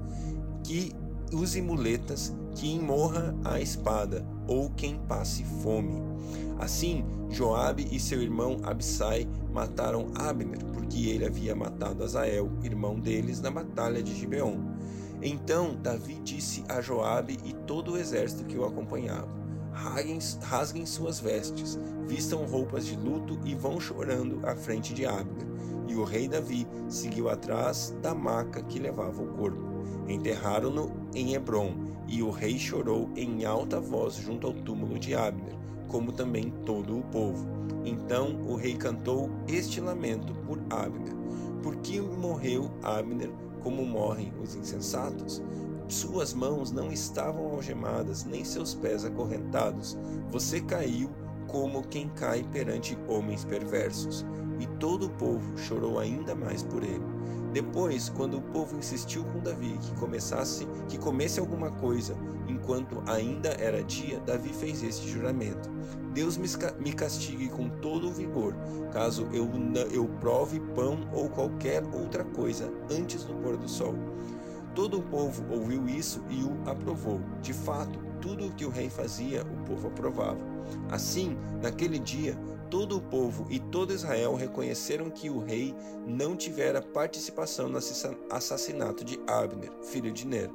que 0.64 0.92
use 1.32 1.60
muletas, 1.60 2.34
que 2.54 2.78
morra 2.78 3.34
a 3.44 3.60
espada, 3.60 4.26
ou 4.46 4.70
quem 4.70 4.98
passe 4.98 5.44
fome. 5.62 6.02
Assim, 6.58 7.04
Joabe 7.28 7.86
e 7.90 8.00
seu 8.00 8.22
irmão 8.22 8.58
Absai 8.62 9.28
mataram 9.52 10.08
Abner, 10.14 10.64
porque 10.72 11.08
ele 11.08 11.26
havia 11.26 11.54
matado 11.54 12.02
Azael, 12.02 12.50
irmão 12.62 12.98
deles, 12.98 13.40
na 13.40 13.50
batalha 13.50 14.02
de 14.02 14.14
Gibeon. 14.14 14.75
Então 15.22 15.74
Davi 15.82 16.20
disse 16.22 16.62
a 16.68 16.80
Joabe 16.80 17.38
e 17.44 17.52
todo 17.52 17.92
o 17.92 17.96
exército 17.96 18.44
que 18.44 18.56
o 18.56 18.64
acompanhava: 18.64 19.28
rasguem, 19.72 20.86
suas 20.86 21.20
vestes, 21.20 21.78
vistam 22.06 22.44
roupas 22.44 22.86
de 22.86 22.96
luto 22.96 23.38
e 23.44 23.54
vão 23.54 23.80
chorando 23.80 24.40
à 24.46 24.54
frente 24.54 24.92
de 24.94 25.06
Abner. 25.06 25.46
E 25.88 25.94
o 25.94 26.04
rei 26.04 26.28
Davi 26.28 26.66
seguiu 26.88 27.28
atrás 27.28 27.94
da 28.02 28.14
maca 28.14 28.62
que 28.62 28.78
levava 28.78 29.22
o 29.22 29.28
corpo. 29.34 29.64
Enterraram-no 30.08 30.92
em 31.14 31.34
Hebron, 31.34 31.74
e 32.08 32.22
o 32.22 32.30
rei 32.30 32.58
chorou 32.58 33.10
em 33.16 33.44
alta 33.44 33.80
voz 33.80 34.14
junto 34.14 34.46
ao 34.46 34.52
túmulo 34.52 34.98
de 34.98 35.14
Abner, 35.14 35.54
como 35.88 36.12
também 36.12 36.52
todo 36.64 36.98
o 36.98 37.02
povo. 37.04 37.46
Então 37.84 38.36
o 38.46 38.56
rei 38.56 38.76
cantou 38.76 39.30
este 39.48 39.80
lamento 39.80 40.32
por 40.46 40.58
Abner: 40.70 41.14
Por 41.62 41.76
que 41.76 42.00
morreu 42.00 42.70
Abner 42.82 43.30
como 43.66 43.84
morrem 43.84 44.32
os 44.40 44.54
insensatos? 44.54 45.42
Suas 45.88 46.32
mãos 46.32 46.70
não 46.70 46.92
estavam 46.92 47.50
algemadas, 47.50 48.24
nem 48.24 48.44
seus 48.44 48.74
pés 48.74 49.04
acorrentados. 49.04 49.98
Você 50.30 50.60
caiu 50.60 51.10
como 51.48 51.82
quem 51.82 52.08
cai 52.10 52.44
perante 52.44 52.96
homens 53.08 53.44
perversos. 53.44 54.24
E 54.58 54.66
todo 54.78 55.06
o 55.06 55.10
povo 55.10 55.56
chorou 55.56 55.98
ainda 55.98 56.34
mais 56.34 56.62
por 56.62 56.82
ele. 56.82 57.04
Depois, 57.52 58.10
quando 58.10 58.36
o 58.36 58.42
povo 58.42 58.76
insistiu 58.76 59.24
com 59.24 59.40
Davi 59.40 59.78
que 59.80 59.94
começasse, 59.94 60.66
que 60.88 60.98
comesse 60.98 61.40
alguma 61.40 61.70
coisa, 61.70 62.14
enquanto 62.46 63.02
ainda 63.06 63.48
era 63.58 63.82
dia, 63.82 64.20
Davi 64.20 64.50
fez 64.50 64.82
este 64.82 65.08
juramento: 65.08 65.70
Deus 66.12 66.36
me 66.36 66.92
castigue 66.92 67.48
com 67.48 67.68
todo 67.68 68.08
o 68.08 68.12
vigor, 68.12 68.54
caso 68.92 69.26
eu, 69.32 69.48
eu 69.90 70.06
prove 70.20 70.60
pão 70.74 71.08
ou 71.14 71.30
qualquer 71.30 71.82
outra 71.94 72.24
coisa 72.24 72.70
antes 72.90 73.24
do 73.24 73.34
pôr 73.36 73.56
do 73.56 73.68
sol. 73.68 73.94
Todo 74.74 74.98
o 74.98 75.02
povo 75.02 75.42
ouviu 75.50 75.88
isso 75.88 76.22
e 76.28 76.42
o 76.42 76.70
aprovou. 76.70 77.20
De 77.40 77.54
fato, 77.54 77.98
tudo 78.20 78.46
o 78.46 78.52
que 78.52 78.64
o 78.64 78.70
rei 78.70 78.88
fazia, 78.88 79.42
o 79.42 79.64
povo 79.64 79.88
aprovava. 79.88 80.40
Assim, 80.90 81.36
naquele 81.62 81.98
dia, 81.98 82.36
todo 82.70 82.96
o 82.96 83.00
povo 83.00 83.46
e 83.50 83.58
todo 83.58 83.92
Israel 83.92 84.34
reconheceram 84.34 85.10
que 85.10 85.30
o 85.30 85.38
rei 85.38 85.74
não 86.06 86.36
tivera 86.36 86.82
participação 86.82 87.68
no 87.68 87.78
assassinato 88.30 89.04
de 89.04 89.18
Abner, 89.26 89.70
filho 89.82 90.12
de 90.12 90.26
Ner. 90.26 90.50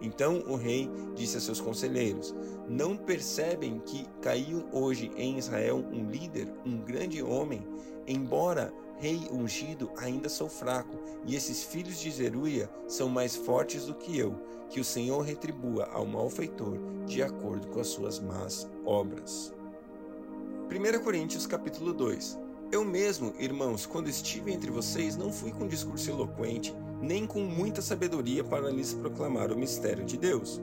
Então 0.00 0.42
o 0.48 0.56
rei 0.56 0.90
disse 1.14 1.36
a 1.36 1.40
seus 1.40 1.60
conselheiros: 1.60 2.34
Não 2.68 2.96
percebem 2.96 3.78
que 3.78 4.04
caiu 4.20 4.66
hoje 4.72 5.12
em 5.16 5.38
Israel 5.38 5.84
um 5.92 6.10
líder, 6.10 6.52
um 6.66 6.78
grande 6.78 7.22
homem? 7.22 7.64
Embora 8.06 8.72
rei 8.98 9.28
ungido, 9.32 9.90
ainda 9.96 10.28
sou 10.28 10.48
fraco, 10.48 10.96
e 11.26 11.34
esses 11.34 11.64
filhos 11.64 11.98
de 11.98 12.10
Zeruia 12.10 12.70
são 12.86 13.08
mais 13.08 13.34
fortes 13.34 13.86
do 13.86 13.94
que 13.94 14.16
eu. 14.16 14.34
Que 14.70 14.80
o 14.80 14.84
Senhor 14.84 15.20
retribua 15.20 15.88
ao 15.92 16.06
malfeitor 16.06 16.78
de 17.04 17.22
acordo 17.22 17.66
com 17.66 17.80
as 17.80 17.88
suas 17.88 18.20
más 18.20 18.68
obras. 18.86 19.52
1 20.70 21.02
Coríntios 21.02 21.46
capítulo 21.46 21.92
2 21.92 22.38
Eu 22.70 22.84
mesmo, 22.84 23.34
irmãos, 23.38 23.84
quando 23.84 24.08
estive 24.08 24.52
entre 24.52 24.70
vocês, 24.70 25.16
não 25.16 25.32
fui 25.32 25.52
com 25.52 25.66
discurso 25.66 26.10
eloquente, 26.10 26.74
nem 27.02 27.26
com 27.26 27.40
muita 27.40 27.82
sabedoria 27.82 28.42
para 28.42 28.70
lhes 28.70 28.94
proclamar 28.94 29.52
o 29.52 29.58
mistério 29.58 30.04
de 30.04 30.16
Deus. 30.16 30.60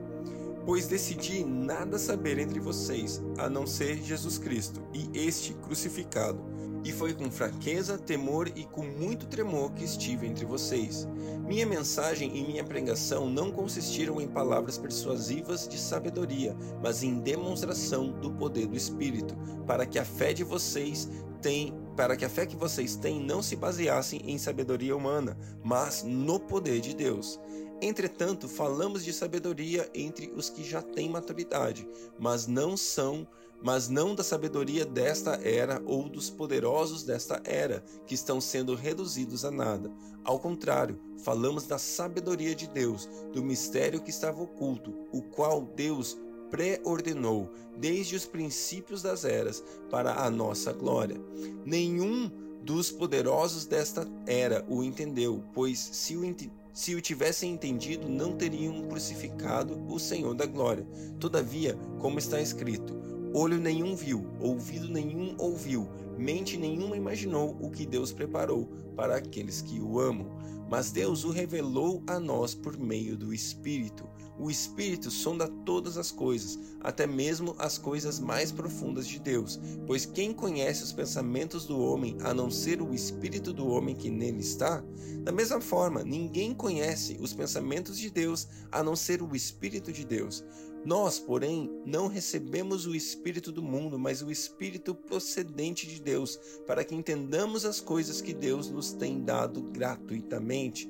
Pois 0.65 0.87
decidi 0.87 1.43
nada 1.43 1.97
saber 1.97 2.37
entre 2.37 2.59
vocês, 2.59 3.21
a 3.37 3.49
não 3.49 3.65
ser 3.65 4.03
Jesus 4.03 4.37
Cristo 4.37 4.81
e 4.93 5.09
este 5.13 5.53
crucificado 5.53 6.49
e 6.83 6.91
foi 6.91 7.13
com 7.13 7.29
fraqueza, 7.29 7.97
temor 7.97 8.49
e 8.55 8.63
com 8.63 8.83
muito 8.83 9.27
tremor 9.27 9.71
que 9.73 9.83
estive 9.83 10.27
entre 10.27 10.45
vocês. 10.45 11.07
Minha 11.45 11.65
mensagem 11.65 12.37
e 12.37 12.43
minha 12.43 12.63
pregação 12.63 13.29
não 13.29 13.51
consistiram 13.51 14.21
em 14.21 14.27
palavras 14.27 14.77
persuasivas 14.77 15.67
de 15.67 15.77
sabedoria, 15.77 16.55
mas 16.81 17.03
em 17.03 17.19
demonstração 17.19 18.11
do 18.11 18.31
poder 18.31 18.67
do 18.67 18.77
Espírito, 18.77 19.35
para 19.65 19.85
que 19.85 19.99
a 19.99 20.05
fé 20.05 20.33
de 20.33 20.43
vocês 20.43 21.09
tem, 21.41 21.73
para 21.95 22.15
que 22.15 22.25
a 22.25 22.29
fé 22.29 22.45
que 22.45 22.55
vocês 22.55 22.95
têm 22.95 23.19
não 23.19 23.41
se 23.41 23.55
baseasse 23.55 24.17
em 24.25 24.37
sabedoria 24.37 24.95
humana, 24.95 25.37
mas 25.63 26.03
no 26.03 26.39
poder 26.39 26.79
de 26.79 26.95
Deus. 26.95 27.39
Entretanto, 27.81 28.47
falamos 28.47 29.05
de 29.05 29.13
sabedoria 29.13 29.89
entre 29.93 30.31
os 30.35 30.49
que 30.49 30.63
já 30.63 30.81
têm 30.81 31.09
maturidade, 31.09 31.87
mas 32.17 32.45
não 32.47 32.75
são 32.75 33.27
mas 33.61 33.89
não 33.89 34.15
da 34.15 34.23
sabedoria 34.23 34.85
desta 34.85 35.39
era 35.43 35.81
ou 35.85 36.07
dos 36.07 36.29
poderosos 36.29 37.03
desta 37.03 37.41
era, 37.43 37.83
que 38.05 38.15
estão 38.15 38.39
sendo 38.39 38.73
reduzidos 38.73 39.43
a 39.43 39.51
nada. 39.51 39.91
Ao 40.23 40.39
contrário, 40.39 40.99
falamos 41.23 41.65
da 41.65 41.77
sabedoria 41.77 42.55
de 42.55 42.67
Deus, 42.67 43.09
do 43.33 43.43
mistério 43.43 44.01
que 44.01 44.09
estava 44.09 44.41
oculto, 44.41 44.93
o 45.11 45.21
qual 45.21 45.61
Deus 45.61 46.17
pré-ordenou 46.49 47.51
desde 47.77 48.15
os 48.15 48.25
princípios 48.25 49.01
das 49.01 49.23
eras 49.25 49.63
para 49.89 50.23
a 50.23 50.29
nossa 50.29 50.71
glória. 50.71 51.19
Nenhum 51.65 52.31
dos 52.63 52.91
poderosos 52.91 53.65
desta 53.65 54.07
era 54.25 54.65
o 54.67 54.83
entendeu, 54.83 55.43
pois 55.53 55.79
se 55.79 56.15
o, 56.15 56.23
se 56.73 56.95
o 56.95 57.01
tivessem 57.01 57.53
entendido, 57.53 58.07
não 58.07 58.35
teriam 58.35 58.87
crucificado 58.87 59.81
o 59.87 59.99
Senhor 59.99 60.33
da 60.33 60.45
glória. 60.45 60.87
Todavia, 61.19 61.77
como 61.99 62.19
está 62.19 62.41
escrito, 62.41 62.99
Olho 63.31 63.59
nenhum 63.59 63.95
viu, 63.95 64.25
ouvido 64.39 64.89
nenhum 64.89 65.35
ouviu, 65.37 65.87
mente 66.17 66.57
nenhuma 66.57 66.97
imaginou 66.97 67.55
o 67.61 67.69
que 67.69 67.85
Deus 67.85 68.11
preparou 68.11 68.65
para 68.95 69.17
aqueles 69.17 69.61
que 69.61 69.79
o 69.79 69.99
amam. 69.99 70.27
Mas 70.67 70.91
Deus 70.91 71.23
o 71.23 71.29
revelou 71.29 72.03
a 72.07 72.19
nós 72.19 72.55
por 72.55 72.77
meio 72.77 73.15
do 73.15 73.31
Espírito. 73.31 74.07
O 74.39 74.49
Espírito 74.49 75.11
sonda 75.11 75.49
todas 75.65 75.97
as 75.97 76.11
coisas, 76.11 76.57
até 76.79 77.05
mesmo 77.05 77.53
as 77.59 77.77
coisas 77.77 78.21
mais 78.21 78.53
profundas 78.53 79.05
de 79.05 79.19
Deus, 79.19 79.59
pois 79.85 80.05
quem 80.05 80.31
conhece 80.31 80.81
os 80.81 80.93
pensamentos 80.93 81.65
do 81.65 81.77
homem 81.77 82.15
a 82.21 82.33
não 82.33 82.49
ser 82.49 82.81
o 82.81 82.93
Espírito 82.93 83.51
do 83.51 83.67
homem 83.67 83.93
que 83.93 84.09
nele 84.09 84.39
está? 84.39 84.81
Da 85.23 85.31
mesma 85.33 85.59
forma, 85.59 86.03
ninguém 86.03 86.53
conhece 86.53 87.17
os 87.19 87.33
pensamentos 87.33 87.97
de 87.97 88.09
Deus 88.09 88.47
a 88.71 88.81
não 88.81 88.95
ser 88.95 89.21
o 89.21 89.35
Espírito 89.35 89.91
de 89.91 90.05
Deus. 90.05 90.43
Nós, 90.85 91.19
porém, 91.19 91.69
não 91.85 92.07
recebemos 92.07 92.87
o 92.87 92.95
Espírito 92.95 93.51
do 93.51 93.61
mundo, 93.61 93.99
mas 93.99 94.21
o 94.21 94.31
Espírito 94.31 94.95
procedente 94.95 95.85
de 95.85 96.01
Deus, 96.01 96.39
para 96.65 96.85
que 96.85 96.95
entendamos 96.95 97.65
as 97.65 97.81
coisas 97.81 98.21
que 98.21 98.33
Deus 98.33 98.69
nos 98.69 98.93
tem 98.93 99.21
dado 99.21 99.61
gratuitamente. 99.61 100.89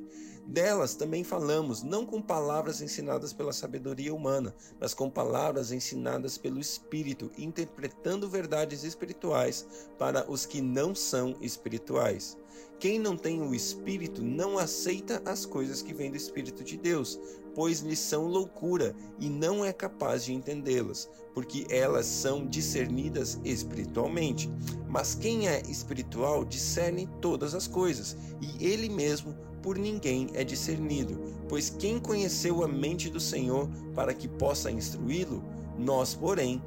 Delas 0.50 0.96
também 0.96 1.24
falamos, 1.24 1.84
não 1.84 2.08
com 2.08 2.20
palavras 2.20 2.82
ensinadas 2.82 3.32
pela 3.32 3.53
sabedoria 3.53 4.12
humana, 4.12 4.56
mas 4.79 4.96
com 4.96 5.08
palavras 5.08 5.72
ensinadas 5.72 6.39
pelo 6.39 6.60
Espírito, 6.60 7.29
interpretando 7.38 8.27
verdades 8.27 8.84
espirituais 8.84 9.68
para 10.00 10.27
os 10.27 10.48
que 10.48 10.60
não 10.60 10.96
são 10.96 11.36
espirituais. 11.39 12.36
Quem 12.80 12.97
não 12.97 13.15
tem 13.15 13.43
o 13.43 13.54
Espírito 13.54 14.23
não 14.23 14.58
aceita 14.58 15.21
as 15.23 15.45
coisas 15.45 15.84
que 15.84 15.93
vêm 15.93 16.10
do 16.10 16.17
Espírito 16.17 16.63
de 16.63 16.78
Deus, 16.78 17.19
pois 17.54 17.82
lhes 17.82 18.00
são 18.00 18.26
loucura 18.26 18.95
e 19.19 19.30
não 19.30 19.63
é 19.63 19.71
capaz 19.71 20.26
de 20.26 20.34
entendê-las, 20.34 21.08
porque 21.32 21.67
elas 21.69 22.08
são 22.08 22.47
discernidas 22.47 23.39
espiritualmente. 23.45 24.50
Mas 24.88 25.13
quem 25.13 25.47
é 25.47 25.62
espiritual 25.69 26.43
discerne 26.43 27.08
todas 27.21 27.54
as 27.54 27.67
coisas, 27.67 28.17
e 28.41 28.65
ele 28.65 28.89
mesmo 28.89 29.38
por 29.62 29.78
ninguém 29.78 30.30
é 30.34 30.43
discernido, 30.43 31.19
pois 31.48 31.69
quem 31.69 32.00
conheceu 32.00 32.63
a 32.63 32.67
mente 32.67 33.10
do 33.10 33.19
Senhor 33.19 33.69
para 33.93 34.13
que 34.13 34.28
possa 34.28 34.72
instruí-lo? 34.72 35.43
Nós, 35.78 36.13
porém, 36.13 36.62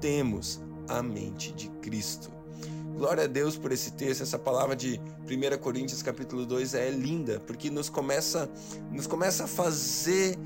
temos 0.00 0.60
a 0.88 1.02
mente 1.02 1.52
de 1.52 1.68
Cristo. 1.80 2.30
Glória 2.96 3.24
a 3.24 3.26
Deus 3.26 3.58
por 3.58 3.72
esse 3.72 3.92
texto, 3.92 4.22
essa 4.22 4.38
palavra 4.38 4.74
de 4.74 5.00
1 5.24 5.58
Coríntios 5.58 6.02
capítulo 6.02 6.46
2 6.46 6.74
é 6.74 6.90
linda, 6.90 7.40
porque 7.46 7.68
nos 7.68 7.90
começa, 7.90 8.48
nos 8.90 9.06
começa 9.06 9.44
a 9.44 9.46
fazer 9.46 10.38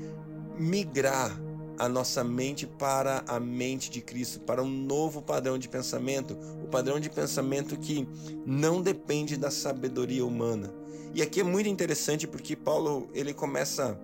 migrar 0.57 1.31
a 1.77 1.89
nossa 1.89 2.23
mente 2.23 2.65
para 2.67 3.23
a 3.27 3.39
mente 3.39 3.89
de 3.89 4.01
Cristo, 4.01 4.39
para 4.41 4.61
um 4.61 4.69
novo 4.69 5.21
padrão 5.21 5.57
de 5.57 5.67
pensamento, 5.67 6.37
o 6.63 6.67
padrão 6.67 6.99
de 6.99 7.09
pensamento 7.09 7.77
que 7.77 8.07
não 8.45 8.81
depende 8.81 9.37
da 9.37 9.51
sabedoria 9.51 10.25
humana. 10.25 10.73
E 11.13 11.21
aqui 11.21 11.41
é 11.41 11.43
muito 11.43 11.67
interessante 11.67 12.27
porque 12.27 12.55
Paulo 12.55 13.09
ele 13.13 13.33
começa 13.33 13.99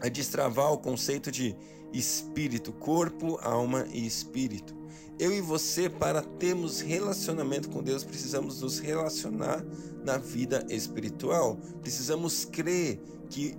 a 0.00 0.08
destravar 0.08 0.72
o 0.72 0.78
conceito 0.78 1.30
de 1.30 1.56
espírito, 1.92 2.72
corpo, 2.72 3.38
alma 3.42 3.86
e 3.92 4.06
espírito. 4.06 4.74
Eu 5.18 5.32
e 5.32 5.40
você, 5.40 5.88
para 5.88 6.22
termos 6.22 6.80
relacionamento 6.80 7.70
com 7.70 7.82
Deus, 7.82 8.02
precisamos 8.02 8.60
nos 8.60 8.80
relacionar 8.80 9.64
na 10.02 10.18
vida 10.18 10.66
espiritual. 10.68 11.56
Precisamos 11.80 12.44
crer 12.44 13.00
que 13.30 13.56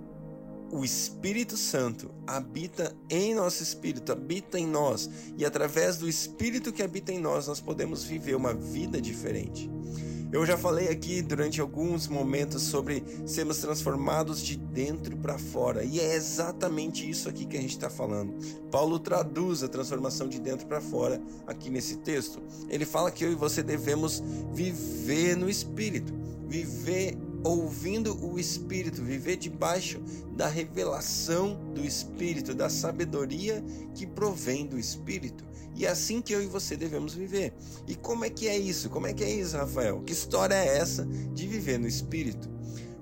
o 0.70 0.84
Espírito 0.84 1.56
Santo 1.56 2.10
habita 2.26 2.96
em 3.08 3.34
nosso 3.34 3.62
espírito, 3.62 4.12
habita 4.12 4.58
em 4.58 4.66
nós, 4.66 5.08
e 5.36 5.44
através 5.44 5.96
do 5.96 6.08
Espírito 6.08 6.72
que 6.72 6.82
habita 6.82 7.12
em 7.12 7.18
nós, 7.18 7.46
nós 7.46 7.60
podemos 7.60 8.04
viver 8.04 8.34
uma 8.34 8.52
vida 8.52 9.00
diferente. 9.00 9.70
Eu 10.32 10.44
já 10.44 10.58
falei 10.58 10.88
aqui 10.88 11.22
durante 11.22 11.60
alguns 11.60 12.08
momentos 12.08 12.64
sobre 12.64 13.02
sermos 13.24 13.58
transformados 13.58 14.42
de 14.42 14.56
dentro 14.56 15.16
para 15.16 15.38
fora, 15.38 15.84
e 15.84 16.00
é 16.00 16.14
exatamente 16.14 17.08
isso 17.08 17.28
aqui 17.28 17.46
que 17.46 17.56
a 17.56 17.60
gente 17.60 17.70
está 17.70 17.88
falando. 17.88 18.34
Paulo 18.70 18.98
traduz 18.98 19.62
a 19.62 19.68
transformação 19.68 20.28
de 20.28 20.40
dentro 20.40 20.66
para 20.66 20.80
fora 20.80 21.22
aqui 21.46 21.70
nesse 21.70 21.98
texto. 21.98 22.42
Ele 22.68 22.84
fala 22.84 23.10
que 23.10 23.24
eu 23.24 23.30
e 23.30 23.36
você 23.36 23.62
devemos 23.62 24.22
viver 24.52 25.36
no 25.36 25.48
Espírito, 25.48 26.12
viver 26.48 27.16
ouvindo 27.44 28.16
o 28.24 28.38
Espírito, 28.38 29.02
viver 29.02 29.36
debaixo 29.36 30.00
da 30.36 30.48
revelação 30.48 31.58
do 31.74 31.84
Espírito, 31.84 32.54
da 32.54 32.68
sabedoria 32.68 33.64
que 33.94 34.06
provém 34.06 34.66
do 34.66 34.78
Espírito. 34.78 35.44
E 35.74 35.84
é 35.84 35.90
assim 35.90 36.22
que 36.22 36.32
eu 36.32 36.42
e 36.42 36.46
você 36.46 36.76
devemos 36.76 37.14
viver. 37.14 37.52
E 37.86 37.94
como 37.94 38.24
é 38.24 38.30
que 38.30 38.48
é 38.48 38.58
isso? 38.58 38.88
Como 38.88 39.06
é 39.06 39.12
que 39.12 39.22
é 39.22 39.30
isso, 39.30 39.56
Rafael? 39.56 40.02
Que 40.02 40.12
história 40.12 40.54
é 40.54 40.78
essa 40.78 41.04
de 41.04 41.46
viver 41.46 41.78
no 41.78 41.86
Espírito? 41.86 42.48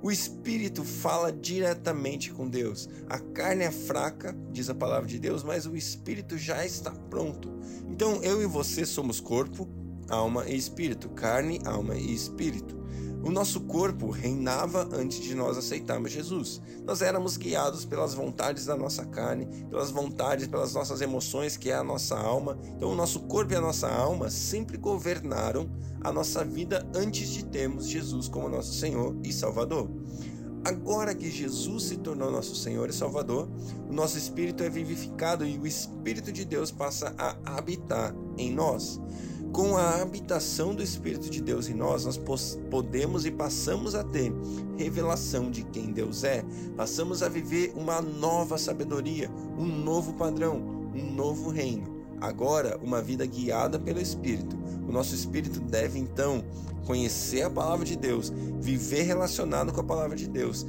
O 0.02 0.10
Espírito 0.10 0.84
fala 0.84 1.32
diretamente 1.32 2.30
com 2.30 2.46
Deus. 2.46 2.88
A 3.08 3.18
carne 3.18 3.64
é 3.64 3.70
fraca, 3.70 4.36
diz 4.52 4.68
a 4.68 4.74
palavra 4.74 5.08
de 5.08 5.18
Deus, 5.18 5.42
mas 5.42 5.66
o 5.66 5.74
Espírito 5.74 6.36
já 6.36 6.66
está 6.66 6.90
pronto. 6.90 7.50
Então 7.88 8.22
eu 8.22 8.42
e 8.42 8.46
você 8.46 8.84
somos 8.84 9.18
corpo, 9.18 9.66
alma 10.08 10.46
e 10.46 10.56
espírito, 10.56 11.08
carne, 11.10 11.60
alma 11.64 11.96
e 11.96 12.12
espírito. 12.12 12.83
O 13.24 13.30
nosso 13.30 13.60
corpo 13.60 14.10
reinava 14.10 14.86
antes 14.92 15.18
de 15.18 15.34
nós 15.34 15.56
aceitarmos 15.56 16.12
Jesus. 16.12 16.60
Nós 16.84 17.00
éramos 17.00 17.38
guiados 17.38 17.86
pelas 17.86 18.12
vontades 18.12 18.66
da 18.66 18.76
nossa 18.76 19.06
carne, 19.06 19.46
pelas 19.70 19.90
vontades, 19.90 20.46
pelas 20.46 20.74
nossas 20.74 21.00
emoções, 21.00 21.56
que 21.56 21.70
é 21.70 21.74
a 21.74 21.82
nossa 21.82 22.18
alma. 22.18 22.58
Então, 22.76 22.90
o 22.90 22.94
nosso 22.94 23.20
corpo 23.20 23.54
e 23.54 23.56
a 23.56 23.62
nossa 23.62 23.88
alma 23.88 24.28
sempre 24.28 24.76
governaram 24.76 25.70
a 26.02 26.12
nossa 26.12 26.44
vida 26.44 26.86
antes 26.94 27.30
de 27.30 27.46
termos 27.46 27.88
Jesus 27.88 28.28
como 28.28 28.46
nosso 28.46 28.74
Senhor 28.74 29.16
e 29.24 29.32
Salvador. 29.32 29.88
Agora 30.62 31.14
que 31.14 31.30
Jesus 31.30 31.84
se 31.84 31.96
tornou 31.96 32.30
nosso 32.30 32.54
Senhor 32.54 32.90
e 32.90 32.92
Salvador, 32.92 33.48
o 33.88 33.92
nosso 33.92 34.18
espírito 34.18 34.62
é 34.62 34.68
vivificado 34.68 35.46
e 35.46 35.58
o 35.58 35.66
Espírito 35.66 36.30
de 36.30 36.44
Deus 36.44 36.70
passa 36.70 37.14
a 37.16 37.56
habitar 37.56 38.14
em 38.36 38.52
nós. 38.52 39.00
Com 39.54 39.76
a 39.76 40.02
habitação 40.02 40.74
do 40.74 40.82
Espírito 40.82 41.30
de 41.30 41.40
Deus 41.40 41.68
em 41.68 41.74
nós, 41.74 42.04
nós 42.04 42.18
podemos 42.68 43.24
e 43.24 43.30
passamos 43.30 43.94
a 43.94 44.02
ter 44.02 44.32
revelação 44.76 45.48
de 45.48 45.62
quem 45.62 45.92
Deus 45.92 46.24
é, 46.24 46.44
passamos 46.76 47.22
a 47.22 47.28
viver 47.28 47.72
uma 47.76 48.02
nova 48.02 48.58
sabedoria, 48.58 49.30
um 49.56 49.64
novo 49.64 50.14
padrão, 50.14 50.56
um 50.92 51.08
novo 51.14 51.50
reino. 51.50 52.04
Agora, 52.20 52.80
uma 52.82 53.00
vida 53.00 53.24
guiada 53.24 53.78
pelo 53.78 54.00
Espírito. 54.00 54.56
O 54.88 54.92
nosso 54.92 55.14
espírito 55.14 55.60
deve 55.60 56.00
então 56.00 56.44
conhecer 56.84 57.42
a 57.42 57.50
palavra 57.50 57.84
de 57.84 57.96
Deus, 57.96 58.32
viver 58.60 59.02
relacionado 59.02 59.72
com 59.72 59.80
a 59.80 59.84
palavra 59.84 60.16
de 60.16 60.28
Deus, 60.28 60.66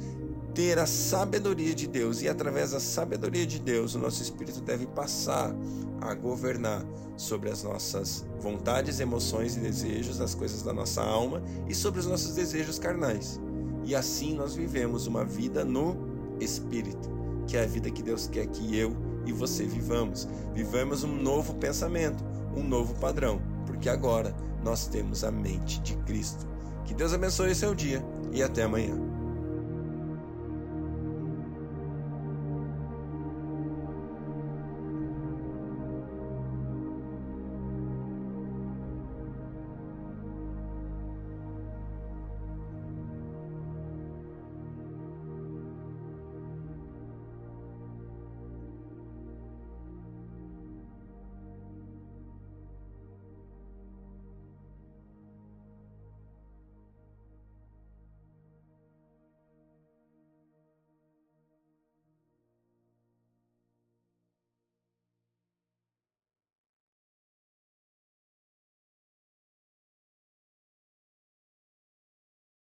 ter 0.56 0.78
a 0.78 0.86
sabedoria 0.86 1.74
de 1.74 1.86
Deus 1.86 2.22
e 2.22 2.28
através 2.30 2.70
da 2.70 2.80
sabedoria 2.80 3.46
de 3.46 3.60
Deus, 3.60 3.94
o 3.94 3.98
nosso 3.98 4.22
espírito 4.22 4.62
deve 4.62 4.86
passar 4.86 5.54
a 6.00 6.14
governar 6.14 6.82
sobre 7.14 7.50
as 7.50 7.62
nossas 7.62 8.24
vontades, 8.40 8.98
emoções 8.98 9.54
e 9.54 9.60
desejos, 9.60 10.18
as 10.18 10.34
coisas 10.34 10.62
da 10.62 10.72
nossa 10.72 11.02
alma 11.02 11.42
e 11.68 11.74
sobre 11.74 12.00
os 12.00 12.06
nossos 12.06 12.34
desejos 12.34 12.78
carnais. 12.78 13.38
E 13.84 13.94
assim 13.94 14.34
nós 14.34 14.54
vivemos 14.54 15.06
uma 15.06 15.26
vida 15.26 15.62
no 15.62 15.94
espírito, 16.40 17.10
que 17.46 17.58
é 17.58 17.62
a 17.62 17.66
vida 17.66 17.90
que 17.90 18.02
Deus 18.02 18.26
quer 18.26 18.46
que 18.46 18.78
eu 18.78 18.96
e 19.26 19.32
você 19.32 19.64
vivamos. 19.64 20.26
Vivamos 20.54 21.04
um 21.04 21.14
novo 21.14 21.52
pensamento, 21.56 22.24
um 22.56 22.62
novo 22.62 22.94
padrão, 22.94 23.42
porque 23.66 23.90
agora 23.90 24.34
nós 24.64 24.86
temos 24.86 25.22
a 25.22 25.30
mente 25.30 25.80
de 25.82 25.96
Cristo. 25.98 26.46
Que 26.86 26.94
Deus 26.94 27.12
abençoe 27.12 27.54
seu 27.54 27.74
dia 27.74 28.02
e 28.32 28.42
até 28.42 28.62
amanhã. 28.62 29.15